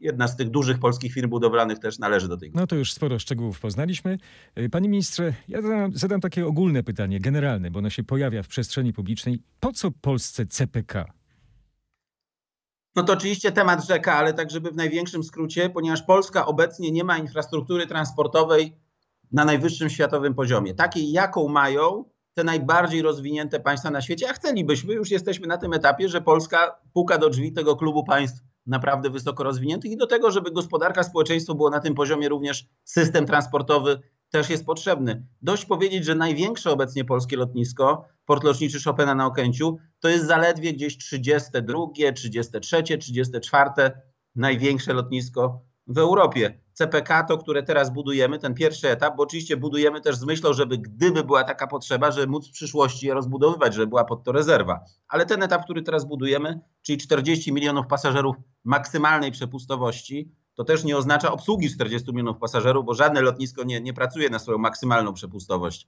Jedna 0.00 0.28
z 0.28 0.36
tych 0.36 0.50
dużych 0.50 0.78
polskich 0.78 1.12
firm 1.12 1.30
budowlanych 1.30 1.78
też 1.78 1.98
należy 1.98 2.28
do 2.28 2.36
tej. 2.36 2.50
No 2.54 2.66
to 2.66 2.76
już 2.76 2.92
sporo 2.92 3.18
szczegółów 3.18 3.60
poznaliśmy. 3.60 4.18
Y, 4.58 4.68
Panie 4.68 4.88
ministrze, 4.88 5.34
ja 5.48 5.62
zadam, 5.62 5.92
zadam 5.94 6.20
takie 6.20 6.46
ogólne 6.46 6.82
pytanie, 6.82 7.20
generalne, 7.20 7.70
bo 7.70 7.78
ono 7.78 7.90
się 7.90 8.04
pojawia 8.04 8.42
w 8.42 8.48
przestrzeni 8.48 8.92
publicznej. 8.92 9.42
Po 9.60 9.72
co 9.72 9.90
Polsce 9.90 10.46
CPK? 10.46 11.21
No 12.96 13.02
to 13.02 13.12
oczywiście 13.12 13.52
temat 13.52 13.86
rzeka, 13.86 14.14
ale 14.14 14.34
tak, 14.34 14.50
żeby 14.50 14.70
w 14.70 14.76
największym 14.76 15.24
skrócie, 15.24 15.70
ponieważ 15.70 16.02
Polska 16.02 16.46
obecnie 16.46 16.90
nie 16.92 17.04
ma 17.04 17.18
infrastruktury 17.18 17.86
transportowej 17.86 18.76
na 19.32 19.44
najwyższym 19.44 19.90
światowym 19.90 20.34
poziomie, 20.34 20.74
takiej 20.74 21.12
jaką 21.12 21.48
mają 21.48 22.04
te 22.34 22.44
najbardziej 22.44 23.02
rozwinięte 23.02 23.60
państwa 23.60 23.90
na 23.90 24.00
świecie, 24.00 24.30
a 24.30 24.32
chcielibyśmy, 24.32 24.94
już 24.94 25.10
jesteśmy 25.10 25.46
na 25.46 25.58
tym 25.58 25.72
etapie, 25.72 26.08
że 26.08 26.20
Polska 26.20 26.80
puka 26.92 27.18
do 27.18 27.30
drzwi 27.30 27.52
tego 27.52 27.76
klubu 27.76 28.04
państw 28.04 28.42
naprawdę 28.66 29.10
wysoko 29.10 29.44
rozwiniętych 29.44 29.90
i 29.90 29.96
do 29.96 30.06
tego, 30.06 30.30
żeby 30.30 30.50
gospodarka, 30.50 31.02
społeczeństwo 31.02 31.54
było 31.54 31.70
na 31.70 31.80
tym 31.80 31.94
poziomie, 31.94 32.28
również 32.28 32.66
system 32.84 33.26
transportowy 33.26 34.00
też 34.32 34.50
jest 34.50 34.66
potrzebny. 34.66 35.26
Dość 35.42 35.64
powiedzieć, 35.64 36.04
że 36.04 36.14
największe 36.14 36.70
obecnie 36.70 37.04
polskie 37.04 37.36
lotnisko, 37.36 38.04
port 38.26 38.44
lotniczy 38.44 38.82
Chopina 38.84 39.14
na 39.14 39.26
Okęciu, 39.26 39.78
to 40.00 40.08
jest 40.08 40.26
zaledwie 40.26 40.72
gdzieś 40.72 40.98
32, 40.98 41.78
33, 42.14 42.82
34 42.98 43.70
największe 44.34 44.92
lotnisko 44.92 45.60
w 45.86 45.98
Europie. 45.98 46.60
CPK 46.72 47.22
to, 47.22 47.38
które 47.38 47.62
teraz 47.62 47.92
budujemy, 47.92 48.38
ten 48.38 48.54
pierwszy 48.54 48.88
etap, 48.90 49.16
bo 49.16 49.22
oczywiście 49.22 49.56
budujemy 49.56 50.00
też 50.00 50.16
z 50.16 50.24
myślą, 50.24 50.52
żeby 50.52 50.78
gdyby 50.78 51.24
była 51.24 51.44
taka 51.44 51.66
potrzeba, 51.66 52.10
żeby 52.10 52.26
móc 52.26 52.48
w 52.48 52.52
przyszłości 52.52 53.06
je 53.06 53.14
rozbudowywać, 53.14 53.74
żeby 53.74 53.86
była 53.86 54.04
pod 54.04 54.24
to 54.24 54.32
rezerwa. 54.32 54.80
Ale 55.08 55.26
ten 55.26 55.42
etap, 55.42 55.64
który 55.64 55.82
teraz 55.82 56.04
budujemy, 56.04 56.60
czyli 56.82 56.98
40 56.98 57.52
milionów 57.52 57.86
pasażerów 57.86 58.36
maksymalnej 58.64 59.32
przepustowości, 59.32 60.32
to 60.62 60.66
też 60.66 60.84
nie 60.84 60.96
oznacza 60.96 61.32
obsługi 61.32 61.70
40 61.70 62.12
milionów 62.12 62.38
pasażerów, 62.38 62.84
bo 62.84 62.94
żadne 62.94 63.20
lotnisko 63.20 63.64
nie, 63.64 63.80
nie 63.80 63.92
pracuje 63.92 64.30
na 64.30 64.38
swoją 64.38 64.58
maksymalną 64.58 65.12
przepustowość. 65.12 65.86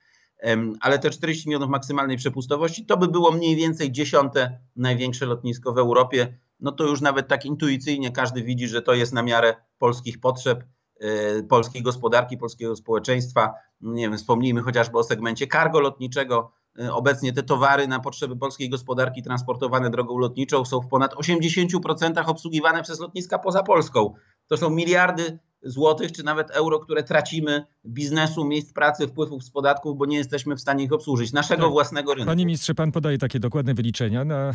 Ale 0.81 0.99
te 0.99 1.11
40 1.11 1.49
milionów 1.49 1.71
maksymalnej 1.71 2.16
przepustowości 2.16 2.87
to 2.87 2.97
by 2.97 3.09
było 3.09 3.33
mniej 3.33 3.57
więcej 3.57 3.93
dziesiąte 3.93 4.59
największe 4.76 5.26
lotnisko 5.26 5.73
w 5.73 5.78
Europie. 5.78 6.38
No 6.61 6.73
to 6.73 6.85
już 6.85 7.00
nawet 7.00 7.28
tak 7.28 7.45
intuicyjnie 7.45 8.12
każdy 8.12 8.43
widzi, 8.43 8.69
że 8.69 8.83
to 8.83 8.95
jest 8.95 9.12
na 9.12 9.23
miarę 9.23 9.54
polskich 9.78 10.21
potrzeb, 10.21 10.64
e, 11.00 11.43
polskiej 11.43 11.83
gospodarki, 11.83 12.37
polskiego 12.37 12.76
społeczeństwa. 12.76 13.54
Nie 13.81 14.09
wiem, 14.09 14.19
wspomnijmy 14.19 14.62
chociażby 14.62 14.99
o 14.99 15.04
segmencie 15.04 15.47
cargo 15.47 15.81
lotniczego. 15.81 16.52
E, 16.78 16.93
obecnie 16.93 17.33
te 17.33 17.43
towary 17.43 17.88
na 17.88 18.00
potrzeby 18.00 18.37
polskiej 18.37 18.71
gospodarki 18.71 19.23
transportowane 19.23 19.90
drogą 19.90 20.19
lotniczą 20.19 20.64
są 20.64 20.81
w 20.81 20.88
ponad 20.88 21.14
80% 21.14 22.31
obsługiwane 22.31 22.83
przez 22.83 23.00
lotniska 23.00 23.38
poza 23.38 23.62
Polską. 23.62 24.14
To 24.47 24.57
są 24.57 24.71
miliardy 24.71 25.38
złotych, 25.62 26.12
czy 26.12 26.23
nawet 26.23 26.50
euro, 26.50 26.78
które 26.78 27.02
tracimy 27.02 27.66
biznesu, 27.87 28.45
miejsc 28.45 28.73
pracy, 28.73 29.09
wpływów 29.09 29.45
z 29.45 29.50
podatków, 29.50 29.99
bo 29.99 30.07
nie 30.07 30.16
jesteśmy 30.16 30.57
w 30.57 30.61
stanie 30.61 30.85
ich 30.85 30.93
obsłużyć, 30.93 31.33
naszego 31.33 31.62
tak. 31.62 31.73
własnego 31.73 32.14
rynku. 32.14 32.26
Panie 32.26 32.47
ministrze, 32.47 32.75
pan 32.75 32.93
podaje 32.93 33.19
takie 33.19 33.40
dokładne 33.40 33.75
wyliczenia, 33.75 34.25
na, 34.25 34.52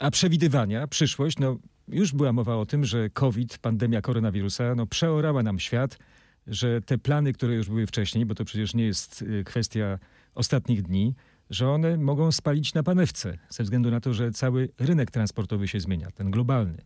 a 0.00 0.10
przewidywania, 0.10 0.86
przyszłość, 0.86 1.38
no 1.38 1.56
już 1.88 2.12
była 2.12 2.32
mowa 2.32 2.56
o 2.56 2.66
tym, 2.66 2.84
że 2.84 3.10
COVID, 3.10 3.58
pandemia 3.58 4.00
koronawirusa, 4.00 4.74
no 4.74 4.86
przeorała 4.86 5.42
nam 5.42 5.58
świat, 5.58 5.98
że 6.46 6.80
te 6.80 6.98
plany, 6.98 7.32
które 7.32 7.54
już 7.54 7.68
były 7.68 7.86
wcześniej, 7.86 8.26
bo 8.26 8.34
to 8.34 8.44
przecież 8.44 8.74
nie 8.74 8.84
jest 8.84 9.22
y, 9.22 9.44
kwestia 9.44 9.98
ostatnich 10.34 10.82
dni, 10.82 11.14
że 11.50 11.70
one 11.70 11.96
mogą 11.96 12.32
spalić 12.32 12.74
na 12.74 12.82
panewce, 12.82 13.38
ze 13.48 13.62
względu 13.62 13.90
na 13.90 14.00
to, 14.00 14.12
że 14.12 14.30
cały 14.30 14.68
rynek 14.78 15.10
transportowy 15.10 15.68
się 15.68 15.80
zmienia, 15.80 16.10
ten 16.10 16.30
globalny. 16.30 16.82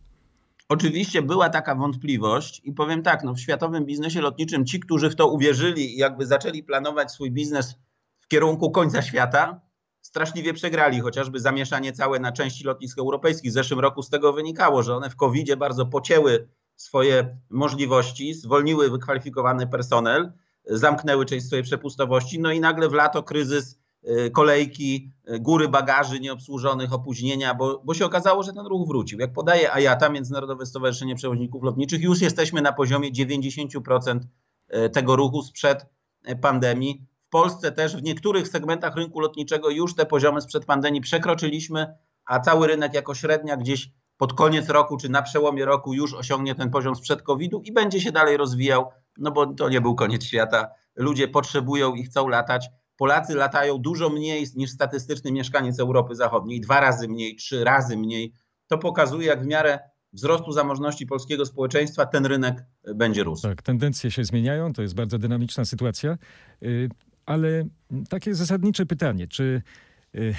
Oczywiście 0.69 1.21
była 1.21 1.49
taka 1.49 1.75
wątpliwość 1.75 2.61
i 2.63 2.73
powiem 2.73 3.03
tak, 3.03 3.23
no 3.23 3.33
w 3.33 3.39
światowym 3.39 3.85
biznesie 3.85 4.21
lotniczym 4.21 4.65
ci, 4.65 4.79
którzy 4.79 5.09
w 5.09 5.15
to 5.15 5.27
uwierzyli 5.27 5.93
i 5.93 5.97
jakby 5.97 6.25
zaczęli 6.25 6.63
planować 6.63 7.11
swój 7.11 7.31
biznes 7.31 7.75
w 8.19 8.27
kierunku 8.27 8.71
końca 8.71 9.01
świata, 9.01 9.61
straszliwie 10.01 10.53
przegrali, 10.53 10.99
chociażby 10.99 11.39
zamieszanie 11.39 11.93
całe 11.93 12.19
na 12.19 12.31
części 12.31 12.63
lotnisk 12.63 12.99
europejskich. 12.99 13.51
W 13.51 13.53
zeszłym 13.53 13.79
roku 13.79 14.01
z 14.01 14.09
tego 14.09 14.33
wynikało, 14.33 14.83
że 14.83 14.95
one 14.95 15.09
w 15.09 15.15
covid 15.15 15.55
bardzo 15.55 15.85
pocięły 15.85 16.47
swoje 16.75 17.37
możliwości, 17.49 18.33
zwolniły 18.33 18.89
wykwalifikowany 18.89 19.67
personel, 19.67 20.31
zamknęły 20.65 21.25
część 21.25 21.45
swojej 21.45 21.63
przepustowości, 21.63 22.39
no 22.39 22.51
i 22.51 22.59
nagle 22.59 22.89
w 22.89 22.93
lato 22.93 23.23
kryzys 23.23 23.84
kolejki, 24.31 25.11
y, 25.29 25.39
góry 25.39 25.67
bagaży 25.67 26.19
nieobsłużonych, 26.19 26.93
opóźnienia, 26.93 27.53
bo, 27.53 27.81
bo 27.85 27.93
się 27.93 28.05
okazało, 28.05 28.43
że 28.43 28.53
ten 28.53 28.65
ruch 28.65 28.87
wrócił. 28.87 29.19
Jak 29.19 29.33
podaje 29.33 29.69
IATA, 29.81 30.09
Międzynarodowe 30.09 30.65
Stowarzyszenie 30.65 31.15
Przewoźników 31.15 31.63
Lotniczych, 31.63 32.01
już 32.01 32.21
jesteśmy 32.21 32.61
na 32.61 32.73
poziomie 32.73 33.11
90% 33.11 34.19
y, 34.73 34.89
tego 34.89 35.15
ruchu 35.15 35.41
sprzed 35.41 35.85
pandemii. 36.41 37.05
W 37.27 37.29
Polsce 37.29 37.71
też 37.71 37.95
w 37.95 38.03
niektórych 38.03 38.47
segmentach 38.47 38.95
rynku 38.95 39.19
lotniczego 39.19 39.69
już 39.69 39.95
te 39.95 40.05
poziomy 40.05 40.41
sprzed 40.41 40.65
pandemii 40.65 41.01
przekroczyliśmy, 41.01 41.97
a 42.25 42.39
cały 42.39 42.67
rynek 42.67 42.93
jako 42.93 43.15
średnia 43.15 43.57
gdzieś 43.57 43.91
pod 44.17 44.33
koniec 44.33 44.69
roku 44.69 44.97
czy 44.97 45.09
na 45.09 45.21
przełomie 45.21 45.65
roku 45.65 45.93
już 45.93 46.13
osiągnie 46.13 46.55
ten 46.55 46.69
poziom 46.69 46.95
sprzed 46.95 47.21
COVID-u 47.21 47.61
i 47.61 47.71
będzie 47.71 48.01
się 48.01 48.11
dalej 48.11 48.37
rozwijał, 48.37 48.89
no 49.17 49.31
bo 49.31 49.53
to 49.53 49.69
nie 49.69 49.81
był 49.81 49.95
koniec 49.95 50.23
świata. 50.23 50.67
Ludzie 50.95 51.27
potrzebują 51.27 51.95
i 51.95 52.03
chcą 52.03 52.27
latać. 52.27 52.69
Polacy 52.97 53.35
latają 53.35 53.77
dużo 53.77 54.09
mniej 54.09 54.45
niż 54.55 54.71
statystyczny 54.71 55.31
mieszkaniec 55.31 55.79
Europy 55.79 56.15
Zachodniej, 56.15 56.61
dwa 56.61 56.79
razy 56.79 57.07
mniej, 57.07 57.35
trzy 57.35 57.63
razy 57.63 57.97
mniej. 57.97 58.33
To 58.67 58.77
pokazuje, 58.77 59.27
jak 59.27 59.43
w 59.43 59.45
miarę 59.45 59.79
wzrostu 60.13 60.51
zamożności 60.51 61.05
polskiego 61.05 61.45
społeczeństwa 61.45 62.05
ten 62.05 62.25
rynek 62.25 62.65
będzie 62.95 63.23
rósł. 63.23 63.41
Tak, 63.41 63.61
tendencje 63.61 64.11
się 64.11 64.23
zmieniają, 64.23 64.73
to 64.73 64.81
jest 64.81 64.95
bardzo 64.95 65.17
dynamiczna 65.17 65.65
sytuacja, 65.65 66.17
y, 66.63 66.89
ale 67.25 67.65
takie 68.09 68.35
zasadnicze 68.35 68.85
pytanie, 68.85 69.27
czy, 69.27 69.61
y, 70.15 70.35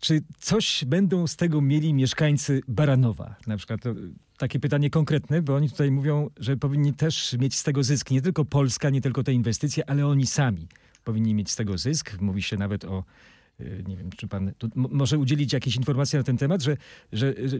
czy 0.00 0.22
coś 0.38 0.84
będą 0.84 1.26
z 1.26 1.36
tego 1.36 1.60
mieli 1.60 1.94
mieszkańcy 1.94 2.60
Baranowa? 2.68 3.34
Na 3.46 3.56
przykład 3.56 3.80
takie 4.38 4.60
pytanie 4.60 4.90
konkretne, 4.90 5.42
bo 5.42 5.54
oni 5.54 5.70
tutaj 5.70 5.90
mówią, 5.90 6.30
że 6.36 6.56
powinni 6.56 6.94
też 6.94 7.36
mieć 7.38 7.58
z 7.58 7.62
tego 7.62 7.82
zysk 7.82 8.10
nie 8.10 8.22
tylko 8.22 8.44
Polska, 8.44 8.90
nie 8.90 9.00
tylko 9.00 9.22
te 9.22 9.32
inwestycje, 9.32 9.90
ale 9.90 10.06
oni 10.06 10.26
sami 10.26 10.68
powinni 11.04 11.34
mieć 11.34 11.50
z 11.50 11.56
tego 11.56 11.78
zysk. 11.78 12.20
Mówi 12.20 12.42
się 12.42 12.56
nawet 12.56 12.84
o 12.84 13.04
y, 13.60 13.84
nie 13.86 13.96
wiem, 13.96 14.10
czy 14.10 14.28
pan 14.28 14.52
może 14.74 15.18
udzielić 15.18 15.52
jakiejś 15.52 15.76
informacji 15.76 16.16
na 16.16 16.22
ten 16.22 16.36
temat, 16.36 16.62
że, 16.62 16.76
że, 17.12 17.34
że, 17.48 17.58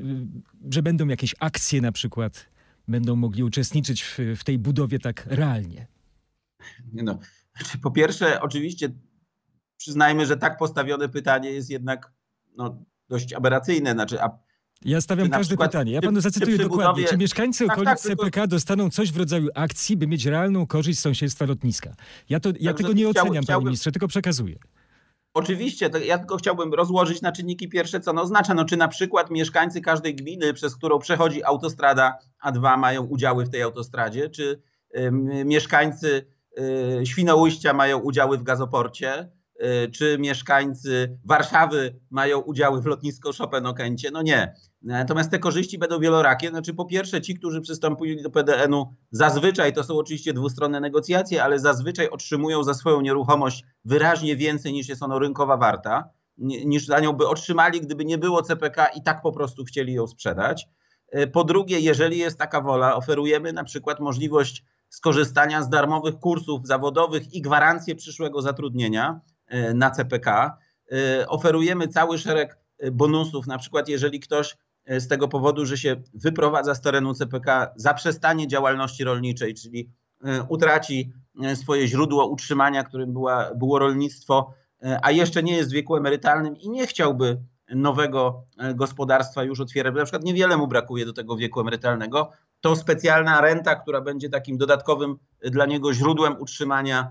że 0.70 0.82
będą 0.82 1.08
jakieś 1.08 1.34
akcje 1.40 1.80
na 1.80 1.92
przykład, 1.92 2.48
będą 2.88 3.16
mogli 3.16 3.42
uczestniczyć 3.42 4.02
w, 4.02 4.18
w 4.36 4.44
tej 4.44 4.58
budowie 4.58 4.98
tak 4.98 5.26
realnie? 5.26 5.86
No, 6.92 7.18
znaczy, 7.56 7.78
po 7.78 7.90
pierwsze, 7.90 8.40
oczywiście 8.40 8.88
przyznajmy, 9.76 10.26
że 10.26 10.36
tak 10.36 10.58
postawione 10.58 11.08
pytanie 11.08 11.50
jest 11.50 11.70
jednak 11.70 12.12
no, 12.56 12.84
dość 13.08 13.32
aberracyjne. 13.32 13.92
Znaczy, 13.92 14.22
a 14.22 14.38
ja 14.84 15.00
stawiam 15.00 15.30
każde 15.30 15.46
przykład, 15.46 15.70
pytanie. 15.70 15.92
Ja 15.92 16.00
panu 16.00 16.20
zacytuję 16.20 16.56
czy 16.56 16.62
dokładnie. 16.62 17.04
Czy 17.04 17.16
mieszkańcy 17.16 17.66
tak, 17.66 17.78
okolic 17.78 17.90
tak, 17.90 18.00
CPK 18.00 18.30
tylko... 18.30 18.46
dostaną 18.46 18.90
coś 18.90 19.12
w 19.12 19.16
rodzaju 19.16 19.48
akcji, 19.54 19.96
by 19.96 20.06
mieć 20.06 20.26
realną 20.26 20.66
korzyść 20.66 20.98
z 20.98 21.02
sąsiedztwa 21.02 21.44
lotniska? 21.44 21.94
Ja, 22.28 22.40
to, 22.40 22.48
ja 22.60 22.74
tego 22.74 22.92
nie 22.92 23.08
oceniam, 23.08 23.26
chciałbym, 23.26 23.46
panie 23.46 23.64
ministrze, 23.64 23.92
tylko 23.92 24.08
przekazuję. 24.08 24.58
Oczywiście, 25.34 25.90
ja 26.06 26.18
tylko 26.18 26.36
chciałbym 26.36 26.74
rozłożyć 26.74 27.22
na 27.22 27.32
czynniki 27.32 27.68
pierwsze, 27.68 28.00
co 28.00 28.10
ono 28.10 28.22
oznacza. 28.22 28.54
No, 28.54 28.64
czy 28.64 28.76
na 28.76 28.88
przykład 28.88 29.30
mieszkańcy 29.30 29.80
każdej 29.80 30.14
gminy, 30.14 30.54
przez 30.54 30.76
którą 30.76 30.98
przechodzi 30.98 31.44
autostrada 31.44 32.18
A2 32.46 32.78
mają 32.78 33.02
udziały 33.02 33.44
w 33.44 33.50
tej 33.50 33.62
autostradzie, 33.62 34.30
czy 34.30 34.62
y, 34.96 35.10
mieszkańcy 35.44 36.26
y, 37.00 37.06
Świnoujścia 37.06 37.72
mają 37.72 37.98
udziały 37.98 38.38
w 38.38 38.42
gazoporcie, 38.42 39.28
y, 39.86 39.90
czy 39.90 40.18
mieszkańcy 40.18 41.18
Warszawy 41.24 42.00
mają 42.10 42.38
udziały 42.38 42.82
w 42.82 42.86
lotnisko 42.86 43.30
Chopin-Okęcie? 43.32 44.10
No 44.12 44.22
nie. 44.22 44.54
Natomiast 44.82 45.30
te 45.30 45.38
korzyści 45.38 45.78
będą 45.78 46.00
wielorakie. 46.00 46.48
Znaczy, 46.48 46.74
po 46.74 46.84
pierwsze, 46.84 47.20
ci, 47.20 47.34
którzy 47.34 47.60
przystąpili 47.60 48.22
do 48.22 48.30
PDN-u, 48.30 48.94
zazwyczaj 49.10 49.72
to 49.72 49.84
są 49.84 49.94
oczywiście 49.98 50.32
dwustronne 50.32 50.80
negocjacje, 50.80 51.44
ale 51.44 51.58
zazwyczaj 51.58 52.08
otrzymują 52.08 52.64
za 52.64 52.74
swoją 52.74 53.00
nieruchomość 53.00 53.64
wyraźnie 53.84 54.36
więcej 54.36 54.72
niż 54.72 54.88
jest 54.88 55.02
ono 55.02 55.18
rynkowa 55.18 55.56
warta, 55.56 56.10
niż 56.38 56.86
za 56.86 57.00
nią 57.00 57.12
by 57.12 57.28
otrzymali, 57.28 57.80
gdyby 57.80 58.04
nie 58.04 58.18
było 58.18 58.42
CPK 58.42 58.86
i 58.86 59.02
tak 59.02 59.22
po 59.22 59.32
prostu 59.32 59.64
chcieli 59.64 59.92
ją 59.92 60.06
sprzedać. 60.06 60.68
E, 61.08 61.26
po 61.26 61.44
drugie, 61.44 61.80
jeżeli 61.80 62.18
jest 62.18 62.38
taka 62.38 62.60
wola, 62.60 62.96
oferujemy 62.96 63.52
na 63.52 63.64
przykład 63.64 64.00
możliwość 64.00 64.64
skorzystania 64.88 65.62
z 65.62 65.68
darmowych 65.68 66.14
kursów 66.18 66.66
zawodowych 66.66 67.34
i 67.34 67.42
gwarancję 67.42 67.94
przyszłego 67.94 68.42
zatrudnienia 68.42 69.20
e, 69.46 69.74
na 69.74 69.90
CPK. 69.90 70.58
E, 70.92 71.28
oferujemy 71.28 71.88
cały 71.88 72.18
szereg 72.18 72.58
bonusów, 72.92 73.46
na 73.46 73.58
przykład 73.58 73.88
jeżeli 73.88 74.20
ktoś 74.20 74.56
E, 74.56 74.71
z 74.86 75.08
tego 75.08 75.28
powodu, 75.28 75.66
że 75.66 75.78
się 75.78 75.96
wyprowadza 76.14 76.74
z 76.74 76.80
terenu 76.80 77.14
CPK, 77.14 77.72
zaprzestanie 77.76 78.48
działalności 78.48 79.04
rolniczej, 79.04 79.54
czyli 79.54 79.90
e, 80.24 80.42
utraci 80.42 81.12
e, 81.42 81.56
swoje 81.56 81.88
źródło 81.88 82.26
utrzymania, 82.26 82.84
którym 82.84 83.12
była, 83.12 83.54
było 83.54 83.78
rolnictwo, 83.78 84.54
a 85.02 85.10
jeszcze 85.10 85.42
nie 85.42 85.56
jest 85.56 85.70
w 85.70 85.72
wieku 85.72 85.96
emerytalnym 85.96 86.56
i 86.56 86.70
nie 86.70 86.86
chciałby 86.86 87.42
nowego 87.74 88.44
gospodarstwa 88.74 89.44
już 89.44 89.60
otwierać, 89.60 89.94
na 89.94 90.04
przykład 90.04 90.24
niewiele 90.24 90.56
mu 90.56 90.66
brakuje 90.66 91.06
do 91.06 91.12
tego 91.12 91.36
wieku 91.36 91.60
emerytalnego, 91.60 92.30
to 92.60 92.76
specjalna 92.76 93.40
renta, 93.40 93.74
która 93.74 94.00
będzie 94.00 94.28
takim 94.28 94.58
dodatkowym 94.58 95.16
dla 95.44 95.66
niego 95.66 95.94
źródłem 95.94 96.36
utrzymania, 96.40 97.10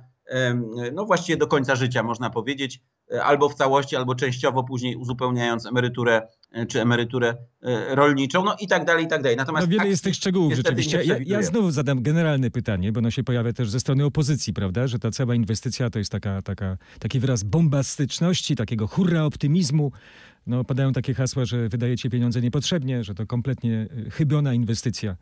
no 0.93 1.05
właściwie 1.05 1.37
do 1.37 1.47
końca 1.47 1.75
życia 1.75 2.03
można 2.03 2.29
powiedzieć, 2.29 2.81
albo 3.23 3.49
w 3.49 3.55
całości, 3.55 3.95
albo 3.95 4.15
częściowo 4.15 4.63
później 4.63 4.95
uzupełniając 4.95 5.65
emeryturę 5.65 6.21
E, 6.51 6.65
czy 6.65 6.81
emeryturę 6.81 7.35
e, 7.63 7.95
rolniczą, 7.95 8.43
no 8.43 8.55
i 8.61 8.67
tak 8.67 8.85
dalej, 8.85 9.05
i 9.05 9.07
tak 9.07 9.21
dalej. 9.21 9.37
Natomiast 9.37 9.67
no 9.67 9.71
wiele 9.71 9.83
tak, 9.83 9.89
jest 9.89 10.03
tych 10.03 10.15
szczegółów 10.15 10.53
rzeczywiście. 10.53 11.03
Ja, 11.03 11.15
ja, 11.25 11.43
znowu 11.43 11.71
zadam 11.71 12.03
generalne 12.03 12.51
pytanie, 12.51 12.91
bo 12.91 12.99
ono 12.99 13.11
się 13.11 13.23
pojawia 13.23 13.53
też 13.53 13.69
ze 13.69 13.79
strony 13.79 14.05
opozycji, 14.05 14.53
prawda, 14.53 14.87
że 14.87 14.99
ta 14.99 15.11
cała 15.11 15.35
inwestycja 15.35 15.89
to 15.89 15.99
jest 15.99 16.11
taka, 16.11 16.41
taka, 16.41 16.77
taki 16.99 17.19
wyraz 17.19 17.43
bombastyczności, 17.43 18.55
takiego 18.55 18.87
hurra 18.87 19.23
optymizmu. 19.23 19.91
No, 20.47 20.63
padają 20.63 20.93
takie 20.93 21.13
hasła, 21.13 21.45
że 21.45 21.69
wydajecie 21.69 22.09
pieniądze 22.09 22.41
niepotrzebnie, 22.41 23.03
że 23.03 23.15
to 23.15 23.27
kompletnie 23.27 23.87
e, 24.07 24.09
chybiona 24.09 24.53
inwestycja. 24.53 25.15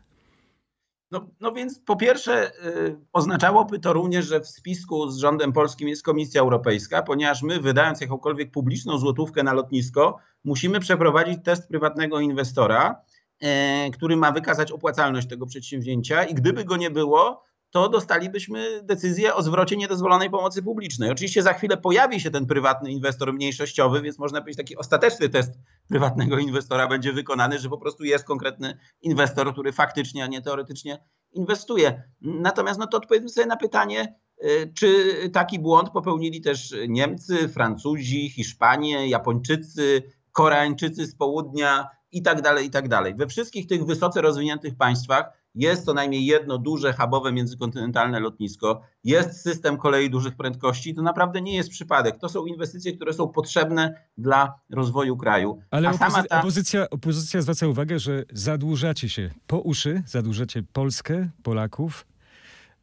No, 1.10 1.26
no 1.40 1.52
więc 1.52 1.78
po 1.78 1.96
pierwsze 1.96 2.52
y, 2.66 2.96
oznaczałoby 3.12 3.78
to 3.78 3.92
również, 3.92 4.26
że 4.26 4.40
w 4.40 4.48
spisku 4.48 5.10
z 5.10 5.18
rządem 5.18 5.52
polskim 5.52 5.88
jest 5.88 6.02
Komisja 6.02 6.40
Europejska, 6.40 7.02
ponieważ 7.02 7.42
my 7.42 7.60
wydając 7.60 8.00
jakąkolwiek 8.00 8.50
publiczną 8.50 8.98
złotówkę 8.98 9.42
na 9.42 9.52
lotnisko, 9.52 10.18
musimy 10.44 10.80
przeprowadzić 10.80 11.38
test 11.44 11.68
prywatnego 11.68 12.20
inwestora 12.20 13.02
e, 13.40 13.90
który 13.90 14.16
ma 14.16 14.32
wykazać 14.32 14.72
opłacalność 14.72 15.28
tego 15.28 15.46
przedsięwzięcia 15.46 16.24
i 16.24 16.34
gdyby 16.34 16.64
go 16.64 16.76
nie 16.76 16.90
było, 16.90 17.49
to 17.70 17.88
dostalibyśmy 17.88 18.80
decyzję 18.82 19.34
o 19.34 19.42
zwrocie 19.42 19.76
niedozwolonej 19.76 20.30
pomocy 20.30 20.62
publicznej. 20.62 21.10
Oczywiście 21.10 21.42
za 21.42 21.52
chwilę 21.52 21.76
pojawi 21.76 22.20
się 22.20 22.30
ten 22.30 22.46
prywatny 22.46 22.90
inwestor 22.90 23.32
mniejszościowy, 23.32 24.02
więc 24.02 24.18
można 24.18 24.40
powiedzieć, 24.40 24.56
taki 24.56 24.76
ostateczny 24.76 25.28
test 25.28 25.52
prywatnego 25.88 26.38
inwestora 26.38 26.88
będzie 26.88 27.12
wykonany, 27.12 27.58
że 27.58 27.68
po 27.68 27.78
prostu 27.78 28.04
jest 28.04 28.24
konkretny 28.24 28.78
inwestor, 29.02 29.52
który 29.52 29.72
faktycznie, 29.72 30.24
a 30.24 30.26
nie 30.26 30.42
teoretycznie 30.42 31.04
inwestuje. 31.32 32.02
Natomiast 32.20 32.80
no 32.80 32.86
to 32.86 32.96
odpowiedzmy 32.96 33.28
sobie 33.28 33.46
na 33.46 33.56
pytanie, 33.56 34.14
y, 34.44 34.72
czy 34.76 35.14
taki 35.32 35.58
błąd 35.58 35.90
popełnili 35.90 36.40
też 36.40 36.74
Niemcy, 36.88 37.48
Francuzi, 37.48 38.30
Hiszpanie, 38.30 39.08
Japończycy, 39.08 40.02
Koreańczycy 40.32 41.06
z 41.06 41.14
południa 41.14 41.88
i 42.12 42.22
tak 42.22 42.42
dalej, 42.42 42.66
i 42.66 42.70
tak 42.70 42.88
dalej. 42.88 43.14
We 43.14 43.26
wszystkich 43.26 43.66
tych 43.66 43.84
wysoce 43.84 44.20
rozwiniętych 44.20 44.76
państwach 44.76 45.39
jest 45.54 45.84
co 45.84 45.94
najmniej 45.94 46.26
jedno 46.26 46.58
duże 46.58 46.92
hubowe 46.92 47.32
międzykontynentalne 47.32 48.20
lotnisko, 48.20 48.80
jest 49.04 49.42
system 49.42 49.76
kolei 49.76 50.10
dużych 50.10 50.36
prędkości, 50.36 50.94
to 50.94 51.02
naprawdę 51.02 51.42
nie 51.42 51.56
jest 51.56 51.70
przypadek. 51.70 52.18
To 52.18 52.28
są 52.28 52.46
inwestycje, 52.46 52.92
które 52.92 53.12
są 53.12 53.28
potrzebne 53.28 53.94
dla 54.18 54.54
rozwoju 54.70 55.16
kraju. 55.16 55.62
Ale 55.70 55.90
opozy 55.90 56.22
ta... 56.28 56.38
opozycja, 56.40 56.90
opozycja 56.90 57.42
zwraca 57.42 57.66
uwagę, 57.66 57.98
że 57.98 58.24
zadłużacie 58.32 59.08
się 59.08 59.30
po 59.46 59.58
uszy, 59.58 60.02
zadłużacie 60.06 60.62
Polskę, 60.72 61.30
Polaków. 61.42 62.06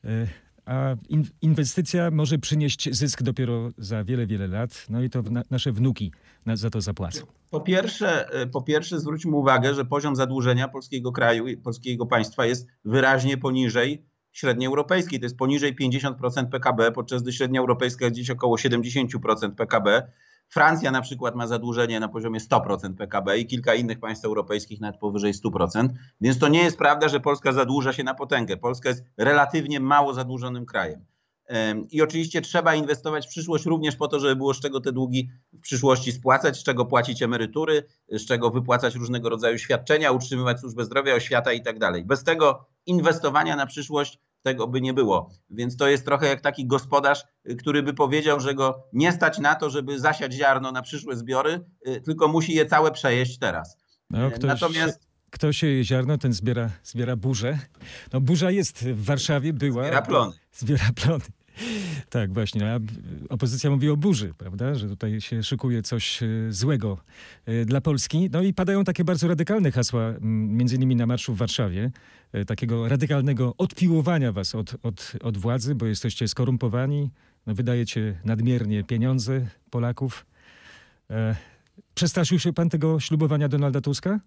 E, 0.04 0.28
a 0.68 0.96
inwestycja 1.42 2.12
może 2.12 2.38
przynieść 2.38 2.96
zysk 2.96 3.24
dopiero 3.24 3.70
za 3.78 4.04
wiele, 4.04 4.28
wiele 4.28 4.48
lat, 4.48 4.86
no 4.90 5.02
i 5.02 5.10
to 5.10 5.22
na, 5.22 5.44
nasze 5.52 5.72
wnuki 5.72 6.12
za 6.54 6.70
to 6.70 6.82
zapłacą. 6.82 7.26
Po 7.50 7.62
pierwsze, 7.62 8.30
e, 8.30 8.48
po 8.48 8.62
pierwsze 8.62 9.00
zwróćmy 9.00 9.36
uwagę, 9.36 9.74
że 9.74 9.86
poziom 9.86 10.16
zadłużenia 10.16 10.68
polskiego 10.68 11.12
kraju 11.12 11.48
i 11.48 11.58
polskiego 11.58 12.06
państwa 12.06 12.46
jest 12.46 12.68
wyraźnie 12.86 13.38
poniżej 13.38 14.06
średniej 14.32 14.68
europejskiej. 14.68 15.20
To 15.20 15.26
jest 15.26 15.38
poniżej 15.38 15.76
50% 15.76 16.50
PKB, 16.50 16.92
podczas 16.92 17.22
gdy 17.22 17.34
średnia 17.34 17.60
europejska 17.60 18.06
jest 18.06 18.16
gdzieś 18.16 18.30
około 18.30 18.56
70% 18.56 19.56
PKB. 19.56 20.12
Francja 20.50 20.92
na 20.92 21.02
przykład 21.02 21.36
ma 21.36 21.48
zadłużenie 21.48 22.00
na 22.00 22.08
poziomie 22.08 22.40
100% 22.40 22.94
PKB 22.94 23.38
i 23.38 23.46
kilka 23.46 23.76
innych 23.76 24.00
państw 24.00 24.26
europejskich 24.26 24.82
nawet 24.82 25.00
powyżej 25.00 25.34
100%. 25.34 25.90
Więc 26.22 26.40
to 26.40 26.48
nie 26.48 26.64
jest 26.64 26.78
prawda, 26.78 27.10
że 27.10 27.20
Polska 27.20 27.52
zadłuża 27.52 27.94
się 27.94 28.04
na 28.04 28.14
potęgę. 28.14 28.58
Polska 28.58 28.90
jest 28.90 29.04
relatywnie 29.18 29.80
mało 29.80 30.14
zadłużonym 30.14 30.66
krajem. 30.66 31.06
I 31.92 32.02
oczywiście 32.02 32.42
trzeba 32.42 32.76
inwestować 32.76 33.26
w 33.26 33.30
przyszłość 33.30 33.66
również 33.66 33.96
po 33.96 34.08
to, 34.08 34.20
żeby 34.20 34.36
było 34.36 34.54
z 34.54 34.60
czego 34.60 34.82
te 34.82 34.92
długi 34.92 35.30
w 35.54 35.60
przyszłości 35.60 36.12
spłacać, 36.12 36.58
z 36.58 36.64
czego 36.64 36.86
płacić 36.86 37.22
emerytury, 37.22 37.84
z 38.10 38.26
czego 38.26 38.50
wypłacać 38.50 38.96
różnego 38.96 39.30
rodzaju 39.30 39.58
świadczenia, 39.58 40.12
utrzymywać 40.12 40.60
służbę 40.60 40.86
zdrowia, 40.86 41.16
oświata 41.16 41.54
i 41.54 41.62
tak 41.62 41.80
dalej. 41.80 42.06
Bez 42.06 42.24
tego 42.24 42.66
inwestowania 42.86 43.56
na 43.56 43.66
przyszłość 43.66 44.20
tego 44.44 44.68
by 44.68 44.82
nie 44.82 44.94
było. 44.94 45.30
Więc 45.50 45.78
to 45.78 45.88
jest 45.88 46.06
trochę 46.06 46.28
jak 46.28 46.42
taki 46.42 46.68
gospodarz, 46.68 47.24
y, 47.50 47.56
który 47.56 47.84
by 47.84 47.94
powiedział, 47.94 48.40
że 48.40 48.54
go 48.54 48.84
nie 48.94 49.12
stać 49.12 49.40
na 49.40 49.56
to, 49.56 49.70
żeby 49.70 50.00
zasiać 50.00 50.34
ziarno 50.34 50.72
na 50.72 50.82
przyszłe 50.82 51.16
zbiory, 51.16 51.66
y, 51.88 52.02
tylko 52.02 52.28
musi 52.28 52.54
je 52.54 52.66
całe 52.66 52.92
przejeść 52.92 53.38
teraz. 53.38 53.78
No, 54.10 54.32
ktoś, 54.32 54.44
Natomiast 54.44 55.08
kto 55.30 55.54
sieje 55.54 55.84
ziarno, 55.84 56.18
ten 56.18 56.34
zbiera, 56.34 56.70
zbiera 56.84 57.16
burzę. 57.16 57.60
No 58.14 58.22
burza 58.22 58.52
jest 58.52 58.84
w 58.84 59.04
Warszawie, 59.04 59.54
była. 59.54 59.84
Zbiera 59.84 60.02
plony. 60.02 60.34
Zbiera 60.52 60.90
plony. 60.96 61.24
Tak, 62.10 62.34
właśnie. 62.34 62.74
A 62.74 62.80
opozycja 63.30 63.70
mówi 63.70 63.90
o 63.90 63.98
burzy, 63.98 64.34
prawda? 64.38 64.76
Że 64.76 64.90
tutaj 64.90 65.22
się 65.22 65.44
szykuje 65.44 65.82
coś 65.82 66.24
e, 66.24 66.28
złego 66.50 66.98
e, 67.46 67.66
dla 67.66 67.82
Polski. 67.82 68.30
No 68.32 68.42
i 68.42 68.54
padają 68.54 68.84
takie 68.84 69.04
bardzo 69.04 69.28
radykalne 69.28 69.72
hasła, 69.72 70.14
między 70.22 70.76
innymi 70.76 70.96
na 70.96 71.06
marszu 71.06 71.34
w 71.34 71.38
Warszawie, 71.38 71.92
e, 72.34 72.46
takiego 72.46 72.88
radykalnego 72.90 73.54
odpiłowania 73.58 74.32
was 74.32 74.56
od, 74.56 74.76
od, 74.84 75.14
od 75.24 75.38
władzy, 75.38 75.76
bo 75.76 75.86
jesteście 75.86 76.28
skorumpowani, 76.28 77.10
no 77.48 77.56
wydajecie 77.56 78.20
nadmiernie 78.26 78.84
pieniądze 78.84 79.48
Polaków. 79.70 80.26
Przestraszył 81.96 82.40
się 82.40 82.54
pan 82.54 82.70
tego 82.70 83.00
ślubowania 83.00 83.48
Donalda 83.48 83.82
Tuska? 83.82 84.20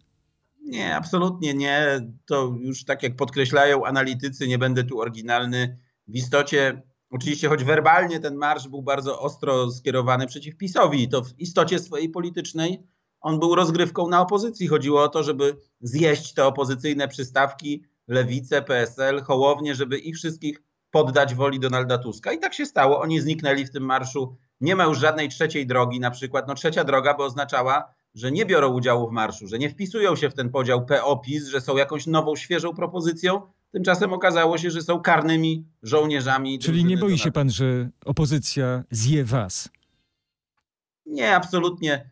Nie, 0.62 0.96
absolutnie 0.96 1.54
nie. 1.54 2.00
To 2.26 2.56
już 2.60 2.84
tak 2.84 3.02
jak 3.02 3.16
podkreślają 3.16 3.84
analitycy, 3.84 4.48
nie 4.48 4.58
będę 4.58 4.84
tu 4.84 5.00
oryginalny. 5.00 5.78
W 6.08 6.16
istocie 6.16 6.82
Oczywiście, 7.10 7.48
choć 7.48 7.64
werbalnie 7.64 8.20
ten 8.20 8.34
marsz 8.34 8.68
był 8.68 8.82
bardzo 8.82 9.20
ostro 9.20 9.70
skierowany 9.70 10.26
przeciw 10.26 10.56
PiSowi, 10.56 11.08
to 11.08 11.22
w 11.22 11.38
istocie 11.38 11.78
swojej 11.78 12.08
politycznej 12.08 12.86
on 13.20 13.40
był 13.40 13.54
rozgrywką 13.54 14.08
na 14.08 14.20
opozycji. 14.20 14.68
Chodziło 14.68 15.02
o 15.02 15.08
to, 15.08 15.22
żeby 15.22 15.56
zjeść 15.80 16.34
te 16.34 16.46
opozycyjne 16.46 17.08
przystawki, 17.08 17.84
lewicę, 18.08 18.62
PSL, 18.62 19.22
Hołownię, 19.22 19.74
żeby 19.74 19.98
ich 19.98 20.16
wszystkich 20.16 20.62
poddać 20.90 21.34
woli 21.34 21.60
Donalda 21.60 21.98
Tuska. 21.98 22.32
I 22.32 22.38
tak 22.38 22.54
się 22.54 22.66
stało. 22.66 23.00
Oni 23.00 23.20
zniknęli 23.20 23.64
w 23.64 23.70
tym 23.70 23.82
marszu. 23.82 24.36
Nie 24.60 24.76
ma 24.76 24.84
już 24.84 24.98
żadnej 24.98 25.28
trzeciej 25.28 25.66
drogi, 25.66 26.00
na 26.00 26.10
przykład. 26.10 26.48
No 26.48 26.54
trzecia 26.54 26.84
droga 26.84 27.14
by 27.14 27.22
oznaczała, 27.22 27.94
że 28.14 28.32
nie 28.32 28.46
biorą 28.46 28.72
udziału 28.72 29.08
w 29.08 29.12
marszu, 29.12 29.46
że 29.46 29.58
nie 29.58 29.70
wpisują 29.70 30.16
się 30.16 30.30
w 30.30 30.34
ten 30.34 30.50
podział 30.50 30.86
PO-PiS, 30.86 31.48
że 31.48 31.60
są 31.60 31.76
jakąś 31.76 32.06
nową, 32.06 32.36
świeżą 32.36 32.74
propozycją, 32.74 33.42
Tymczasem 33.72 34.12
okazało 34.12 34.58
się, 34.58 34.70
że 34.70 34.82
są 34.82 35.00
karnymi 35.00 35.64
żołnierzami. 35.82 36.58
Czyli 36.58 36.84
nie 36.84 36.96
boi 36.96 37.18
się 37.18 37.32
pan, 37.32 37.50
że 37.50 37.90
opozycja 38.04 38.84
zje 38.90 39.24
was? 39.24 39.68
Nie, 41.06 41.36
absolutnie. 41.36 42.10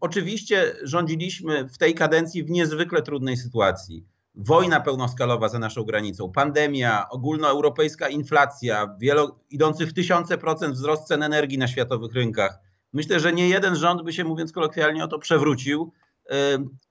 Oczywiście 0.00 0.76
rządziliśmy 0.82 1.68
w 1.68 1.78
tej 1.78 1.94
kadencji 1.94 2.44
w 2.44 2.50
niezwykle 2.50 3.02
trudnej 3.02 3.36
sytuacji. 3.36 4.06
Wojna 4.34 4.80
pełnoskalowa 4.80 5.48
za 5.48 5.58
naszą 5.58 5.84
granicą, 5.84 6.32
pandemia, 6.32 7.08
ogólnoeuropejska 7.08 8.08
inflacja, 8.08 8.96
wielo, 9.00 9.40
idący 9.50 9.86
w 9.86 9.94
tysiące 9.94 10.38
procent 10.38 10.74
wzrost 10.74 11.04
cen 11.04 11.22
energii 11.22 11.58
na 11.58 11.68
światowych 11.68 12.12
rynkach. 12.12 12.60
Myślę, 12.92 13.20
że 13.20 13.32
nie 13.32 13.48
jeden 13.48 13.76
rząd 13.76 14.02
by 14.02 14.12
się, 14.12 14.24
mówiąc 14.24 14.52
kolokwialnie, 14.52 15.04
o 15.04 15.08
to 15.08 15.18
przewrócił. 15.18 15.92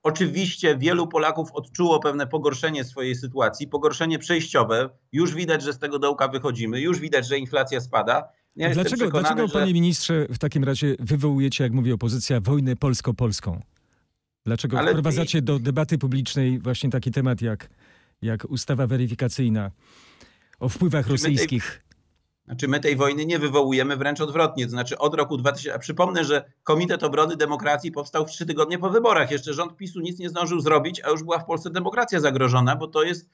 Oczywiście 0.02 0.78
wielu 0.78 1.06
Polaków 1.06 1.52
odczuło 1.52 2.00
pewne 2.00 2.26
pogorszenie 2.26 2.84
swojej 2.84 3.14
sytuacji, 3.14 3.68
pogorszenie 3.68 4.18
przejściowe. 4.18 4.90
Już 5.12 5.34
widać, 5.34 5.62
że 5.62 5.72
z 5.72 5.78
tego 5.78 5.98
dołka 5.98 6.28
wychodzimy, 6.28 6.80
już 6.80 7.00
widać, 7.00 7.28
że 7.28 7.38
inflacja 7.38 7.80
spada. 7.80 8.28
Ja 8.56 8.70
dlaczego, 8.70 9.10
dlaczego 9.10 9.46
że... 9.46 9.52
panie 9.52 9.74
ministrze, 9.74 10.26
w 10.30 10.38
takim 10.38 10.64
razie 10.64 10.96
wywołujecie, 10.98 11.64
jak 11.64 11.72
mówi 11.72 11.92
opozycja, 11.92 12.40
wojnę 12.40 12.76
polsko-polską? 12.76 13.60
Dlaczego 14.46 14.78
Ale 14.78 14.90
wprowadzacie 14.90 15.42
do 15.42 15.58
debaty 15.58 15.98
publicznej 15.98 16.58
właśnie 16.58 16.90
taki 16.90 17.10
temat 17.10 17.42
jak, 17.42 17.68
jak 18.22 18.44
ustawa 18.44 18.86
weryfikacyjna 18.86 19.70
o 20.60 20.68
wpływach 20.68 21.06
rosyjskich? 21.06 21.82
Znaczy 22.50 22.68
my 22.68 22.80
tej 22.80 22.96
wojny 22.96 23.26
nie 23.26 23.38
wywołujemy, 23.38 23.96
wręcz 23.96 24.20
odwrotnie. 24.20 24.64
To 24.64 24.70
znaczy 24.70 24.98
od 24.98 25.14
roku 25.14 25.36
2000, 25.36 25.74
a 25.74 25.78
przypomnę, 25.78 26.24
że 26.24 26.52
Komitet 26.62 27.02
Obrony 27.02 27.36
Demokracji 27.36 27.92
powstał 27.92 28.26
w 28.26 28.30
trzy 28.30 28.46
tygodnie 28.46 28.78
po 28.78 28.90
wyborach. 28.90 29.30
Jeszcze 29.30 29.54
rząd 29.54 29.76
PiSu 29.76 30.00
nic 30.00 30.18
nie 30.18 30.28
zdążył 30.28 30.60
zrobić, 30.60 31.00
a 31.04 31.10
już 31.10 31.22
była 31.22 31.38
w 31.38 31.44
Polsce 31.44 31.70
demokracja 31.70 32.20
zagrożona, 32.20 32.76
bo 32.76 32.86
to 32.86 33.02
jest 33.02 33.28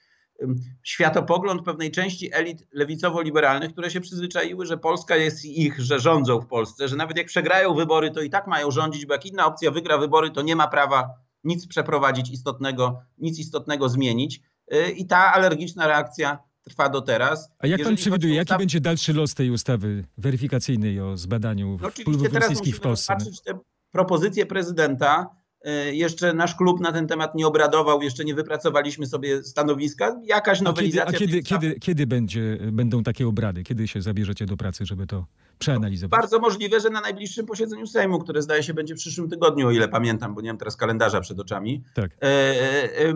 światopogląd 0.83 1.62
pewnej 1.62 1.90
części 1.90 2.35
elit 2.35 2.66
lewicowo-liberalnych, 2.72 3.72
które 3.72 3.90
się 3.90 4.00
przyzwyczaiły, 4.00 4.66
że 4.66 4.79
Polska 4.79 5.16
jest 5.16 5.44
ich, 5.44 5.81
że 5.81 6.00
rządzą 6.00 6.40
w 6.40 6.46
Polsce, 6.46 6.88
że 6.88 6.96
nawet 6.96 7.16
jak 7.16 7.26
przegrają 7.26 7.74
wybory, 7.74 8.11
to 8.11 8.22
i 8.22 8.31
tak 8.31 8.46
mają 8.46 8.70
rządzić, 8.70 9.07
bo 9.07 9.14
jak 9.14 9.26
inna 9.26 9.46
opcja 9.46 9.70
wygra 9.70 9.98
wybory, 9.98 10.31
to 10.31 10.42
nie 10.42 10.57
ma 10.57 10.68
prawa 10.68 11.11
nic 11.44 11.66
przeprowadzić 11.66 12.31
istotnego, 12.31 13.02
nic 13.18 13.38
istotnego 13.38 13.88
zmienić. 13.88 14.40
Y, 14.74 14.90
I 14.90 15.07
ta 15.07 15.33
alergiczna 15.33 15.87
reakcja 15.87 16.38
trwa 16.68 16.88
do 16.88 17.02
teraz. 17.02 17.50
A 17.59 17.66
jak 17.66 17.83
pan 17.83 17.96
przewiduje, 17.96 18.35
jaki 18.35 18.46
ustaw... 18.46 18.59
będzie 18.59 18.81
dalszy 18.81 19.12
los 19.12 19.35
tej 19.35 19.50
ustawy 19.50 20.05
weryfikacyjnej 20.18 21.00
o 21.00 21.16
zbadaniu 21.16 21.79
no, 21.83 21.90
wpływów 21.90 22.33
rosyjskich 22.33 22.76
w 22.76 22.81
Polsce? 22.81 23.16
Te 23.44 23.59
propozycje 23.90 24.46
prezydenta. 24.46 25.31
E, 25.64 25.94
jeszcze 25.94 26.35
nasz 26.35 26.55
klub 26.55 26.81
na 26.81 26.92
ten 26.92 27.07
temat 27.07 27.35
nie 27.35 27.46
obradował, 27.46 28.02
jeszcze 28.02 28.24
nie 28.24 28.35
wypracowaliśmy 28.35 29.07
sobie 29.07 29.44
stanowiska. 29.44 30.20
Jakaś 30.24 30.61
nowelizacja. 30.61 31.05
A 31.05 31.12
kiedy, 31.12 31.38
a 31.38 31.42
kiedy, 31.42 31.42
kiedy, 31.42 31.81
kiedy 31.81 32.07
będzie, 32.07 32.59
będą 32.72 33.02
takie 33.02 33.29
obrady? 33.29 33.62
Kiedy 33.62 33.88
się 33.88 34.02
zabierzecie 34.02 34.46
do 34.46 34.57
pracy, 34.57 34.87
żeby 34.87 35.07
to 35.07 35.26
przeanalizować? 35.59 36.21
Bardzo 36.21 36.38
możliwe, 36.38 36.81
że 36.81 36.90
na 36.90 37.01
najbliższym 37.01 37.47
posiedzeniu 37.47 37.87
Sejmu, 37.87 38.19
które 38.19 38.42
zdaje 38.42 38.62
się 38.62 38.75
będzie 38.75 38.95
w 38.95 38.99
przyszłym 38.99 39.31
tygodniu, 39.31 39.69
o 39.69 39.71
ile 39.71 39.88
pamiętam, 39.88 40.35
bo 40.35 40.40
nie 40.40 40.51
mam 40.51 40.59
teraz 40.59 40.77
kalendarza 40.77 41.21
przed 41.21 41.40
oczami. 41.40 41.85
Tak. 41.95 42.11
E, 42.23 42.27
e, 42.27 43.09
e, 43.09 43.14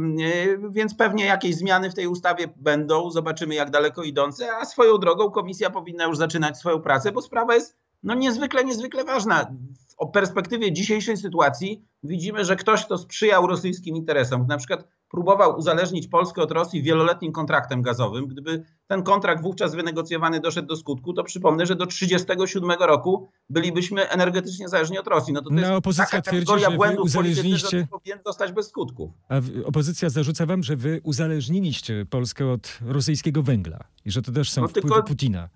więc 0.70 0.94
pewnie 0.94 1.24
jakieś 1.24 1.54
zmiany 1.54 1.90
w 1.90 1.94
tej 1.94 2.06
ustawie 2.06 2.48
będą, 2.56 3.10
zobaczymy 3.10 3.54
jak 3.54 3.70
daleko 3.70 4.02
idące, 4.02 4.56
a 4.56 4.64
swoją 4.64 4.98
drogą 4.98 5.30
komisja 5.30 5.70
powinna 5.70 6.04
już 6.04 6.16
zaczynać 6.16 6.58
swoją 6.58 6.80
pracę, 6.80 7.12
bo 7.12 7.22
sprawa 7.22 7.54
jest 7.54 7.76
no 8.02 8.14
niezwykle, 8.14 8.64
niezwykle 8.64 9.04
ważna. 9.04 9.54
O 9.96 10.06
perspektywie 10.06 10.72
dzisiejszej 10.72 11.16
sytuacji 11.16 11.84
widzimy, 12.02 12.44
że 12.44 12.56
ktoś, 12.56 12.84
kto 12.84 12.98
sprzyjał 12.98 13.46
rosyjskim 13.46 13.96
interesom, 13.96 14.46
na 14.46 14.56
przykład 14.56 14.88
próbował 15.10 15.58
uzależnić 15.58 16.08
Polskę 16.08 16.42
od 16.42 16.50
Rosji 16.50 16.82
wieloletnim 16.82 17.32
kontraktem 17.32 17.82
gazowym. 17.82 18.26
Gdyby 18.26 18.64
ten 18.86 19.02
kontrakt 19.02 19.42
wówczas 19.42 19.74
wynegocjowany 19.74 20.40
doszedł 20.40 20.68
do 20.68 20.76
skutku, 20.76 21.12
to 21.12 21.24
przypomnę, 21.24 21.66
że 21.66 21.76
do 21.76 21.86
1937 21.86 22.88
roku 22.88 23.28
bylibyśmy 23.50 24.08
energetycznie 24.08 24.68
zależni 24.68 24.98
od 24.98 25.06
Rosji. 25.06 25.32
No 25.32 25.42
to, 25.42 25.48
to 25.48 25.54
No, 25.54 25.60
jest 25.60 25.72
opozycja 25.72 26.04
taka 26.06 26.22
twierdzi, 26.22 26.46
kategoria 26.46 26.70
że 26.70 26.76
błędów 26.76 27.04
uzależniliście- 27.06 27.78
że 27.80 27.86
powinien 27.86 28.18
zostać 28.26 28.52
bez 28.52 28.68
skutków. 28.68 29.10
A 29.28 29.34
opozycja 29.64 30.10
zarzuca 30.10 30.46
wam, 30.46 30.62
że 30.62 30.76
wy 30.76 31.00
uzależniliście 31.04 32.06
Polskę 32.10 32.52
od 32.52 32.78
rosyjskiego 32.86 33.42
węgla 33.42 33.78
i 34.04 34.10
że 34.10 34.22
to 34.22 34.32
też 34.32 34.50
są 34.50 34.60
No, 34.60 34.68
wpływy 34.68 34.88
tylko- 34.88 35.02
Putina. 35.02 35.48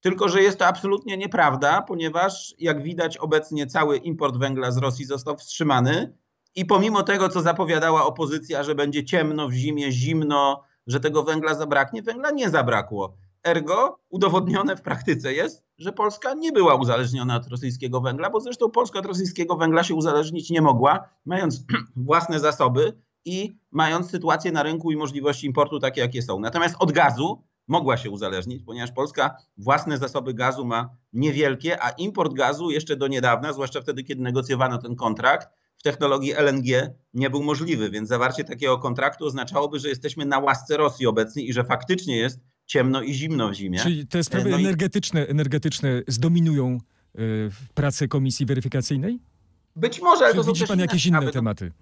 Tylko, 0.00 0.28
że 0.28 0.42
jest 0.42 0.58
to 0.58 0.66
absolutnie 0.66 1.16
nieprawda, 1.16 1.82
ponieważ 1.82 2.54
jak 2.58 2.82
widać 2.82 3.16
obecnie 3.16 3.66
cały 3.66 3.96
import 3.96 4.36
węgla 4.36 4.70
z 4.70 4.76
Rosji 4.76 5.04
został 5.04 5.36
wstrzymany 5.36 6.12
i 6.56 6.64
pomimo 6.64 7.02
tego, 7.02 7.28
co 7.28 7.40
zapowiadała 7.40 8.06
opozycja, 8.06 8.62
że 8.62 8.74
będzie 8.74 9.04
ciemno 9.04 9.48
w 9.48 9.52
zimie, 9.52 9.92
zimno, 9.92 10.62
że 10.86 11.00
tego 11.00 11.22
węgla 11.22 11.54
zabraknie, 11.54 12.02
węgla 12.02 12.30
nie 12.30 12.50
zabrakło. 12.50 13.16
Ergo 13.46 13.98
udowodnione 14.08 14.76
w 14.76 14.82
praktyce 14.82 15.32
jest, 15.32 15.64
że 15.78 15.92
Polska 15.92 16.34
nie 16.34 16.52
była 16.52 16.74
uzależniona 16.74 17.36
od 17.36 17.48
rosyjskiego 17.48 18.00
węgla, 18.00 18.30
bo 18.30 18.40
zresztą 18.40 18.70
Polska 18.70 18.98
od 18.98 19.06
rosyjskiego 19.06 19.56
węgla 19.56 19.84
się 19.84 19.94
uzależnić 19.94 20.50
nie 20.50 20.62
mogła, 20.62 21.08
mając 21.24 21.64
własne 21.96 22.40
zasoby 22.40 23.00
i 23.24 23.58
mając 23.70 24.10
sytuację 24.10 24.52
na 24.52 24.62
rynku 24.62 24.90
i 24.90 24.96
możliwości 24.96 25.46
importu 25.46 25.80
takie, 25.80 26.00
jakie 26.00 26.22
są. 26.22 26.40
Natomiast 26.40 26.76
od 26.78 26.92
gazu 26.92 27.42
mogła 27.68 27.96
się 27.96 28.10
uzależnić, 28.10 28.62
ponieważ 28.62 28.92
Polska 28.92 29.36
własne 29.56 29.98
zasoby 29.98 30.34
gazu 30.34 30.64
ma 30.64 30.90
niewielkie, 31.12 31.82
a 31.82 31.90
import 31.90 32.32
gazu 32.32 32.70
jeszcze 32.70 32.96
do 32.96 33.08
niedawna, 33.08 33.52
zwłaszcza 33.52 33.80
wtedy, 33.80 34.04
kiedy 34.04 34.22
negocjowano 34.22 34.78
ten 34.78 34.96
kontrakt, 34.96 35.48
w 35.78 35.82
technologii 35.82 36.32
LNG 36.32 36.94
nie 37.14 37.30
był 37.30 37.42
możliwy, 37.42 37.90
więc 37.90 38.08
zawarcie 38.08 38.44
takiego 38.44 38.78
kontraktu 38.78 39.24
oznaczałoby, 39.26 39.78
że 39.78 39.88
jesteśmy 39.88 40.24
na 40.26 40.38
łasce 40.38 40.76
Rosji 40.76 41.06
obecnie 41.06 41.42
i 41.44 41.52
że 41.52 41.64
faktycznie 41.64 42.16
jest 42.16 42.40
ciemno 42.66 43.02
i 43.02 43.14
zimno 43.14 43.48
w 43.50 43.54
zimie. 43.54 43.78
Czyli 43.78 44.06
te 44.06 44.24
sprawy 44.24 44.50
No 44.50 44.56
i- 44.58 44.60
energetyczne, 44.60 45.26
energetyczne 45.26 46.02
zdominują 46.08 46.78
y, 47.18 47.50
pracę 47.74 48.08
komisji 48.08 48.46
weryfikacyjnej? 48.46 49.18
Być 49.76 50.00
może, 50.00 50.24
ale 50.24 50.34
Czy 50.34 50.40
to 50.40 50.44
widzi 50.44 50.66
pan 50.66 50.78
jakieś 50.78 51.06
inne. 51.06 51.20
No, 51.20 51.30
tematy? 51.32 51.72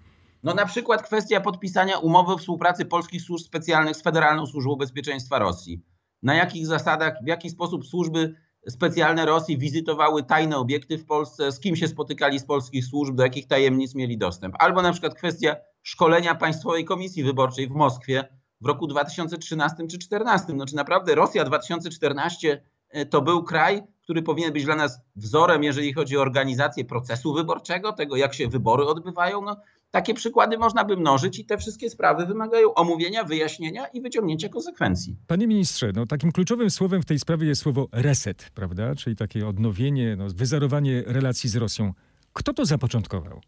No 0.43 0.53
na 0.53 0.65
przykład 0.65 1.01
kwestia 1.03 1.41
podpisania 1.41 1.97
umowy 1.97 2.33
o 2.33 2.37
współpracy 2.37 2.85
polskich 2.85 3.21
służb 3.21 3.45
specjalnych 3.45 3.95
z 3.95 4.01
Federalną 4.01 4.45
Służbą 4.45 4.75
Bezpieczeństwa 4.75 5.39
Rosji. 5.39 5.81
Na 6.23 6.35
jakich 6.35 6.67
zasadach, 6.67 7.13
w 7.23 7.27
jaki 7.27 7.49
sposób 7.49 7.85
służby 7.85 8.35
specjalne 8.69 9.25
Rosji 9.25 9.57
wizytowały 9.57 10.23
tajne 10.23 10.57
obiekty 10.57 10.97
w 10.97 11.05
Polsce, 11.05 11.51
z 11.51 11.59
kim 11.59 11.75
się 11.75 11.87
spotykali 11.87 12.39
z 12.39 12.45
polskich 12.45 12.85
służb, 12.85 13.15
do 13.15 13.23
jakich 13.23 13.47
tajemnic 13.47 13.95
mieli 13.95 14.17
dostęp. 14.17 14.55
Albo 14.59 14.81
na 14.81 14.91
przykład 14.91 15.15
kwestia 15.15 15.55
szkolenia 15.83 16.35
Państwowej 16.35 16.85
Komisji 16.85 17.23
Wyborczej 17.23 17.67
w 17.67 17.71
Moskwie 17.71 18.27
w 18.61 18.65
roku 18.65 18.87
2013 18.87 19.77
czy 19.77 19.97
2014. 19.97 20.53
No 20.53 20.65
czy 20.65 20.75
naprawdę 20.75 21.15
Rosja 21.15 21.43
2014 21.43 22.61
e, 22.89 23.05
to 23.05 23.21
był 23.21 23.43
kraj, 23.43 23.83
który 24.01 24.23
powinien 24.23 24.53
być 24.53 24.65
dla 24.65 24.75
nas 24.75 24.99
wzorem, 25.15 25.63
jeżeli 25.63 25.93
chodzi 25.93 26.17
o 26.17 26.21
organizację 26.21 26.85
procesu 26.85 27.33
wyborczego, 27.33 27.93
tego 27.93 28.15
jak 28.15 28.33
się 28.33 28.47
wybory 28.47 28.85
odbywają? 28.85 29.41
No, 29.41 29.57
takie 29.95 30.13
przykłady 30.13 30.57
można 30.57 30.85
by 30.85 30.97
mnożyć 30.97 31.39
i 31.39 31.45
te 31.45 31.57
wszystkie 31.57 31.89
sprawy 31.89 32.25
wymagają 32.25 32.73
omówienia, 32.73 33.23
wyjaśnienia 33.23 33.87
i 33.87 34.01
wyciągnięcia 34.01 34.49
konsekwencji. 34.49 35.15
Panie 35.27 35.47
ministrze, 35.47 35.91
no 35.95 36.05
takim 36.05 36.31
kluczowym 36.31 36.69
słowem 36.69 37.01
w 37.01 37.05
tej 37.05 37.19
sprawie 37.19 37.47
jest 37.47 37.61
słowo 37.61 37.87
reset, 37.91 38.49
prawda? 38.53 38.95
Czyli 38.95 39.15
takie 39.15 39.47
odnowienie, 39.47 40.15
no, 40.15 40.25
wyzerowanie 40.35 41.03
relacji 41.05 41.49
z 41.49 41.55
Rosją. 41.55 41.93
Kto 42.33 42.53
to 42.53 42.65
zapoczątkował? 42.65 43.41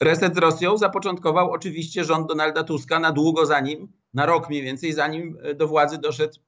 Reset 0.00 0.34
z 0.34 0.38
Rosją 0.38 0.78
zapoczątkował 0.78 1.50
oczywiście 1.50 2.04
rząd 2.04 2.28
Donalda 2.28 2.64
Tuska 2.64 2.98
na 2.98 3.12
długo 3.12 3.46
zanim, 3.46 3.88
na 4.14 4.26
rok 4.26 4.48
mniej 4.48 4.62
więcej, 4.62 4.92
zanim 4.92 5.38
e, 5.42 5.54
do 5.54 5.68
władzy 5.68 5.98
doszedł 5.98 6.38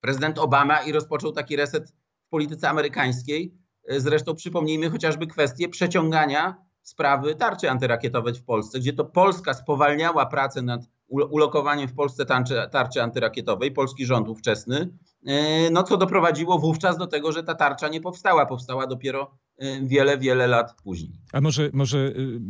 prezydent 0.00 0.38
Obama 0.38 0.82
i 0.82 0.92
rozpoczął 0.92 1.32
taki 1.32 1.56
reset 1.56 1.90
w 2.26 2.28
polityce 2.28 2.68
amerykańskiej. 2.68 3.54
E, 3.88 4.00
Zresztą 4.00 4.34
przypomnijmy 4.34 4.90
chociażby 4.90 5.26
kwestię 5.26 5.68
przeciągania 5.68 6.63
sprawy 6.84 7.34
tarczy 7.34 7.70
antyrakietowej 7.70 8.34
w 8.34 8.44
Polsce, 8.44 8.78
gdzie 8.78 8.92
to 8.92 9.04
Polska 9.04 9.54
spowalniała 9.54 10.26
pracę 10.26 10.62
nad 10.62 10.80
ul- 11.08 11.28
ulokowaniem 11.30 11.88
w 11.88 11.94
Polsce 11.94 12.26
tarczy, 12.26 12.54
tarczy 12.70 13.02
antyrakietowej, 13.02 13.72
polski 13.72 14.06
rząd 14.06 14.28
ówczesny, 14.28 14.88
e, 15.26 15.70
no 15.70 15.82
co 15.82 15.96
doprowadziło 15.96 16.58
wówczas 16.58 16.98
do 16.98 17.06
tego, 17.06 17.32
że 17.32 17.42
ta 17.42 17.54
tarcza 17.54 17.88
nie 17.88 18.00
powstała, 18.00 18.46
powstała 18.46 18.86
dopiero 18.86 19.30
e, 19.58 19.80
wiele, 19.80 20.18
wiele 20.18 20.46
lat 20.46 20.74
później. 20.82 21.20
A 21.32 21.40
może, 21.40 21.70
może 21.72 21.98
y, 21.98 22.40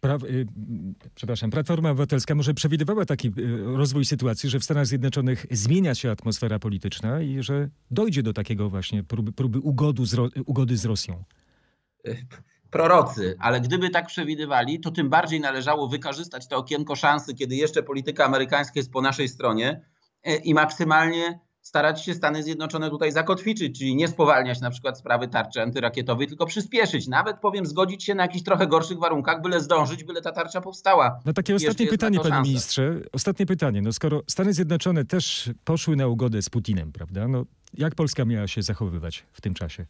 pra, 0.00 0.16
y, 0.16 0.46
przepraszam, 1.14 1.50
Platforma 1.50 1.90
Obywatelska 1.90 2.34
może 2.34 2.54
przewidywała 2.54 3.04
taki 3.04 3.28
y, 3.28 3.32
rozwój 3.76 4.04
sytuacji, 4.04 4.50
że 4.50 4.58
w 4.58 4.64
Stanach 4.64 4.86
Zjednoczonych 4.86 5.46
zmienia 5.50 5.94
się 5.94 6.10
atmosfera 6.10 6.58
polityczna 6.58 7.20
i 7.20 7.42
że 7.42 7.68
dojdzie 7.90 8.22
do 8.22 8.32
takiego 8.32 8.70
właśnie 8.70 9.02
próby, 9.04 9.32
próby 9.32 9.58
ugodu 9.58 10.04
z, 10.04 10.16
ugody 10.46 10.76
z 10.76 10.84
Rosją? 10.84 11.24
Prorocy, 12.72 13.36
ale 13.38 13.60
gdyby 13.60 13.90
tak 13.90 14.06
przewidywali, 14.06 14.80
to 14.80 14.90
tym 14.90 15.10
bardziej 15.10 15.40
należało 15.40 15.88
wykorzystać 15.88 16.48
to 16.48 16.56
okienko 16.56 16.96
szansy, 16.96 17.34
kiedy 17.34 17.56
jeszcze 17.56 17.82
polityka 17.82 18.24
amerykańska 18.24 18.72
jest 18.76 18.92
po 18.92 19.02
naszej 19.02 19.28
stronie 19.28 19.84
e, 20.24 20.36
i 20.36 20.54
maksymalnie 20.54 21.40
starać 21.62 22.04
się 22.04 22.14
Stany 22.14 22.42
Zjednoczone 22.42 22.90
tutaj 22.90 23.12
zakotwiczyć, 23.12 23.78
czyli 23.78 23.96
nie 23.96 24.08
spowalniać 24.08 24.60
na 24.60 24.70
przykład 24.70 24.98
sprawy 24.98 25.28
tarczy 25.28 25.62
antyrakietowej, 25.62 26.26
tylko 26.26 26.46
przyspieszyć. 26.46 27.08
Nawet 27.08 27.38
powiem, 27.40 27.66
zgodzić 27.66 28.04
się 28.04 28.14
na 28.14 28.22
jakichś 28.22 28.44
trochę 28.44 28.66
gorszych 28.66 28.98
warunkach, 28.98 29.42
byle 29.42 29.60
zdążyć, 29.60 30.04
byle 30.04 30.22
ta 30.22 30.32
tarcza 30.32 30.60
powstała. 30.60 31.20
No 31.24 31.32
takie 31.32 31.54
ostatnie 31.54 31.86
pytanie, 31.86 32.18
panie 32.18 32.30
szansa. 32.30 32.42
ministrze. 32.42 33.00
Ostatnie 33.12 33.46
pytanie. 33.46 33.82
No 33.82 33.92
skoro 33.92 34.22
Stany 34.26 34.52
Zjednoczone 34.52 35.04
też 35.04 35.50
poszły 35.64 35.96
na 35.96 36.06
ugodę 36.06 36.42
z 36.42 36.50
Putinem, 36.50 36.92
prawda? 36.92 37.28
No 37.28 37.44
jak 37.74 37.94
Polska 37.94 38.24
miała 38.24 38.48
się 38.48 38.62
zachowywać 38.62 39.24
w 39.32 39.40
tym 39.40 39.54
czasie? 39.54 39.86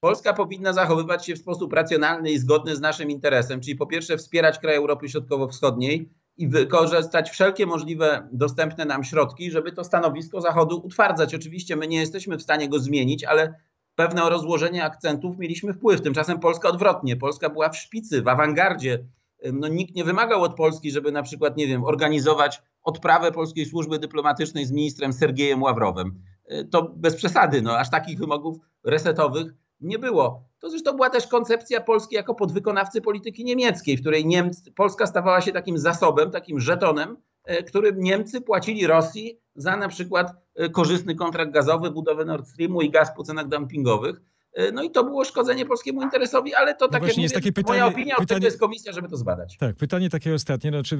Polska 0.00 0.32
powinna 0.32 0.72
zachowywać 0.72 1.26
się 1.26 1.34
w 1.34 1.38
sposób 1.38 1.72
racjonalny 1.72 2.30
i 2.30 2.38
zgodny 2.38 2.76
z 2.76 2.80
naszym 2.80 3.10
interesem, 3.10 3.60
czyli 3.60 3.76
po 3.76 3.86
pierwsze 3.86 4.16
wspierać 4.16 4.58
kraje 4.58 4.78
Europy 4.78 5.08
Środkowo-Wschodniej 5.08 6.12
i 6.36 6.48
wykorzystać 6.48 7.30
wszelkie 7.30 7.66
możliwe 7.66 8.28
dostępne 8.32 8.84
nam 8.84 9.04
środki, 9.04 9.50
żeby 9.50 9.72
to 9.72 9.84
stanowisko 9.84 10.40
Zachodu 10.40 10.80
utwardzać. 10.84 11.34
Oczywiście 11.34 11.76
my 11.76 11.88
nie 11.88 11.98
jesteśmy 11.98 12.36
w 12.36 12.42
stanie 12.42 12.68
go 12.68 12.78
zmienić, 12.78 13.24
ale 13.24 13.54
pewne 13.94 14.30
rozłożenie 14.30 14.84
akcentów 14.84 15.38
mieliśmy 15.38 15.72
wpływ. 15.72 16.00
Tymczasem 16.00 16.40
Polska 16.40 16.68
odwrotnie. 16.68 17.16
Polska 17.16 17.50
była 17.50 17.68
w 17.68 17.76
szpicy, 17.76 18.22
w 18.22 18.28
awangardzie. 18.28 19.04
No, 19.52 19.68
nikt 19.68 19.94
nie 19.94 20.04
wymagał 20.04 20.42
od 20.42 20.54
Polski, 20.54 20.90
żeby 20.90 21.12
na 21.12 21.22
przykład, 21.22 21.56
nie 21.56 21.66
wiem, 21.66 21.84
organizować 21.84 22.62
odprawę 22.82 23.32
polskiej 23.32 23.66
służby 23.66 23.98
dyplomatycznej 23.98 24.66
z 24.66 24.72
ministrem 24.72 25.12
Sergiejem 25.12 25.62
Ławrowem. 25.62 26.22
To 26.70 26.92
bez 26.96 27.16
przesady, 27.16 27.62
no, 27.62 27.78
aż 27.78 27.90
takich 27.90 28.18
wymogów 28.18 28.56
resetowych 28.84 29.54
nie 29.80 29.98
było. 29.98 30.48
To 30.58 30.70
zresztą 30.70 30.92
była 30.92 31.10
też 31.10 31.26
koncepcja 31.26 31.80
Polski 31.80 32.14
jako 32.14 32.34
podwykonawcy 32.34 33.00
polityki 33.00 33.44
niemieckiej, 33.44 33.96
w 33.96 34.00
której 34.00 34.26
Niemcy, 34.26 34.72
Polska 34.72 35.06
stawała 35.06 35.40
się 35.40 35.52
takim 35.52 35.78
zasobem, 35.78 36.30
takim 36.30 36.60
żetonem, 36.60 37.16
e, 37.44 37.62
którym 37.62 38.00
Niemcy 38.00 38.40
płacili 38.40 38.86
Rosji 38.86 39.40
za 39.54 39.76
na 39.76 39.88
przykład 39.88 40.34
e, 40.54 40.68
korzystny 40.68 41.14
kontrakt 41.14 41.52
gazowy, 41.52 41.90
budowę 41.90 42.24
Nord 42.24 42.48
Streamu 42.48 42.82
i 42.82 42.90
gaz 42.90 43.16
po 43.16 43.22
cenach 43.22 43.48
dumpingowych. 43.48 44.20
E, 44.54 44.72
No 44.72 44.82
i 44.82 44.90
to 44.90 45.04
było 45.04 45.24
szkodzenie 45.24 45.66
polskiemu 45.66 46.02
interesowi, 46.02 46.54
ale 46.54 46.74
to 46.74 46.88
tak 46.88 46.92
jak 46.92 47.02
No 47.02 47.06
właśnie, 47.06 47.22
jest 47.22 47.34
mówię, 47.34 47.52
takie 47.52 47.62
moja 47.68 47.82
pytanie- 47.84 47.94
opinia, 47.94 48.14
pytanie... 48.14 48.26
pytanie- 48.26 48.40
to 48.40 48.46
jest 48.46 48.60
komisja, 48.60 48.92
żeby 48.92 49.08
to 49.08 49.16
zbadać. 49.16 49.56
Tak, 49.56 49.76
pytanie 49.76 50.10
takie 50.10 50.34
ostatnie. 50.34 50.70
No, 50.70 50.82
czy 50.82 50.98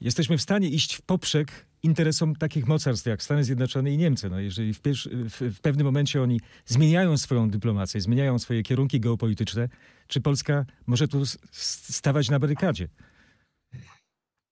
jesteśmy 0.00 0.38
w 0.38 0.42
stanie 0.42 0.68
iść 0.68 0.94
w 0.94 1.02
poprzek 1.02 1.48
interesom 1.82 2.36
takich 2.36 2.66
mocarstw 2.68 3.06
jak 3.06 3.22
Stany 3.22 3.44
Zjednoczone 3.44 3.90
i 3.90 3.96
Niemcy? 3.96 4.30
No, 4.30 4.40
jeżeli 4.40 4.74
w, 4.74 4.80
pierwszy, 4.80 5.10
w, 5.10 5.40
w 5.56 5.60
pewnym 5.60 5.86
momencie 5.86 6.22
oni 6.22 6.40
zmieniają 6.66 7.18
swoją 7.18 7.50
dyplomację, 7.50 8.00
zmieniają 8.00 8.38
swoje 8.38 8.62
kierunki 8.62 9.00
geopolityczne, 9.00 9.68
czy 10.08 10.20
Polska 10.20 10.64
może 10.86 11.08
tu 11.08 11.22
stawać 11.52 12.30
na 12.30 12.38
barykadzie? 12.38 12.88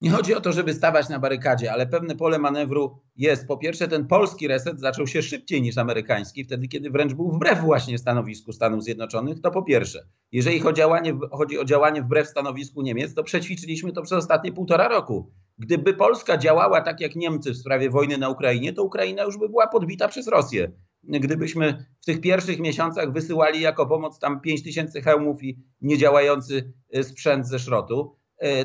Nie 0.00 0.10
chodzi 0.10 0.34
o 0.34 0.40
to, 0.40 0.52
żeby 0.52 0.74
stawać 0.74 1.08
na 1.08 1.18
barykadzie, 1.18 1.72
ale 1.72 1.86
pewne 1.86 2.16
pole 2.16 2.38
manewru 2.38 2.98
jest. 3.16 3.46
Po 3.46 3.56
pierwsze, 3.56 3.88
ten 3.88 4.06
polski 4.06 4.48
reset 4.48 4.80
zaczął 4.80 5.06
się 5.06 5.22
szybciej 5.22 5.62
niż 5.62 5.78
amerykański, 5.78 6.44
wtedy 6.44 6.68
kiedy 6.68 6.90
wręcz 6.90 7.14
był 7.14 7.32
wbrew 7.32 7.60
właśnie 7.60 7.98
stanowisku 7.98 8.52
Stanów 8.52 8.84
Zjednoczonych. 8.84 9.40
To 9.40 9.50
po 9.50 9.62
pierwsze. 9.62 10.06
Jeżeli 10.32 10.60
chodzi 10.60 10.82
o 10.82 10.84
działanie, 10.84 11.18
chodzi 11.30 11.58
o 11.58 11.64
działanie 11.64 12.02
wbrew 12.02 12.28
stanowisku 12.28 12.82
Niemiec, 12.82 13.14
to 13.14 13.22
przećwiczyliśmy 13.22 13.92
to 13.92 14.02
przez 14.02 14.18
ostatnie 14.18 14.52
półtora 14.52 14.88
roku. 14.88 15.32
Gdyby 15.58 15.94
Polska 15.94 16.38
działała 16.38 16.80
tak 16.80 17.00
jak 17.00 17.16
Niemcy 17.16 17.52
w 17.52 17.56
sprawie 17.56 17.90
wojny 17.90 18.18
na 18.18 18.28
Ukrainie, 18.28 18.72
to 18.72 18.82
Ukraina 18.82 19.22
już 19.22 19.38
by 19.38 19.48
była 19.48 19.66
podbita 19.66 20.08
przez 20.08 20.28
Rosję. 20.28 20.72
Gdybyśmy 21.02 21.86
w 22.00 22.06
tych 22.06 22.20
pierwszych 22.20 22.58
miesiącach 22.58 23.12
wysyłali 23.12 23.60
jako 23.60 23.86
pomoc 23.86 24.18
tam 24.18 24.40
5 24.40 24.62
tysięcy 24.62 25.02
hełmów 25.02 25.42
i 25.42 25.58
niedziałający 25.80 26.72
y, 26.96 27.04
sprzęt 27.04 27.46
ze 27.46 27.58
szrotu, 27.58 28.15
E, 28.15 28.15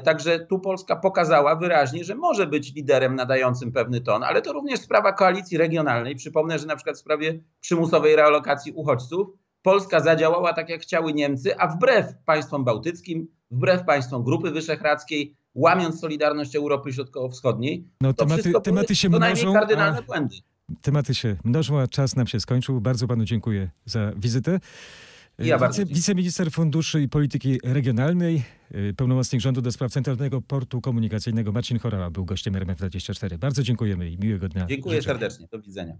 Także 0.03 0.39
tu 0.39 0.60
Polska 0.60 0.95
pokazała 0.95 1.55
wyraźnie, 1.55 2.03
że 2.03 2.15
może 2.15 2.47
być 2.47 2.75
liderem 2.75 3.15
nadającym 3.15 3.71
pewny 3.71 4.01
ton, 4.01 4.23
ale 4.23 4.41
to 4.41 4.53
również 4.53 4.79
sprawa 4.79 5.13
koalicji 5.13 5.57
regionalnej. 5.57 6.15
Przypomnę, 6.15 6.60
że 6.60 6.67
na 6.67 6.75
przykład 6.75 6.95
w 6.95 6.99
sprawie 6.99 7.39
przymusowej 7.62 8.15
realokacji 8.15 8.71
uchodźców 8.71 9.27
Polska 9.62 9.99
zadziałała 9.99 10.53
tak, 10.53 10.69
jak 10.69 10.81
chciały 10.81 11.13
Niemcy, 11.13 11.57
a 11.60 11.67
wbrew 11.67 12.05
państwom 12.25 12.63
bałtyckim, 12.63 13.27
wbrew 13.51 13.86
państwom 13.86 14.23
Grupy 14.23 14.51
Wyszehradzkiej, 14.51 15.36
łamiąc 15.55 15.99
solidarność 15.99 16.55
Europy 16.55 16.93
Środkowo-Wschodniej, 16.93 17.88
No, 18.01 18.13
to 18.13 18.25
tematy, 18.25 18.41
wszystko 18.41 18.62
tematy 18.62 18.95
się 18.95 19.10
mnożą, 19.10 19.53
kardynalne 19.53 19.99
a 19.99 20.01
błędy. 20.01 20.36
tematy 20.81 21.15
się 21.15 21.36
mnożą, 21.43 21.79
a 21.79 21.88
czas 21.88 22.15
nam 22.15 22.27
się 22.27 22.39
skończył. 22.39 22.81
Bardzo 22.81 23.07
panu 23.07 23.25
dziękuję 23.25 23.69
za 23.86 24.12
wizytę. 24.15 24.60
Ja 25.43 25.60
dziękuję. 25.71 25.95
wiceminister 25.95 26.51
Funduszy 26.51 27.01
i 27.01 27.10
Polityki 27.10 27.60
Regionalnej, 27.63 28.43
y, 28.75 28.93
pełnomocnik 28.97 29.41
rządu 29.41 29.62
do 29.62 29.71
spraw 29.71 29.91
Centralnego 29.91 30.41
Portu 30.41 30.82
Komunikacyjnego 30.82 31.51
Marcin 31.51 31.80
Chorała 31.80 32.10
był 32.10 32.25
gościem 32.25 32.54
RMF24. 32.54 33.38
Bardzo 33.38 33.63
dziękujemy 33.63 34.10
i 34.10 34.17
miłego 34.17 34.49
dnia. 34.49 34.65
Dziękuję 34.65 35.01
serdecznie. 35.01 35.47
Do 35.51 35.62
widzenia. 35.62 35.97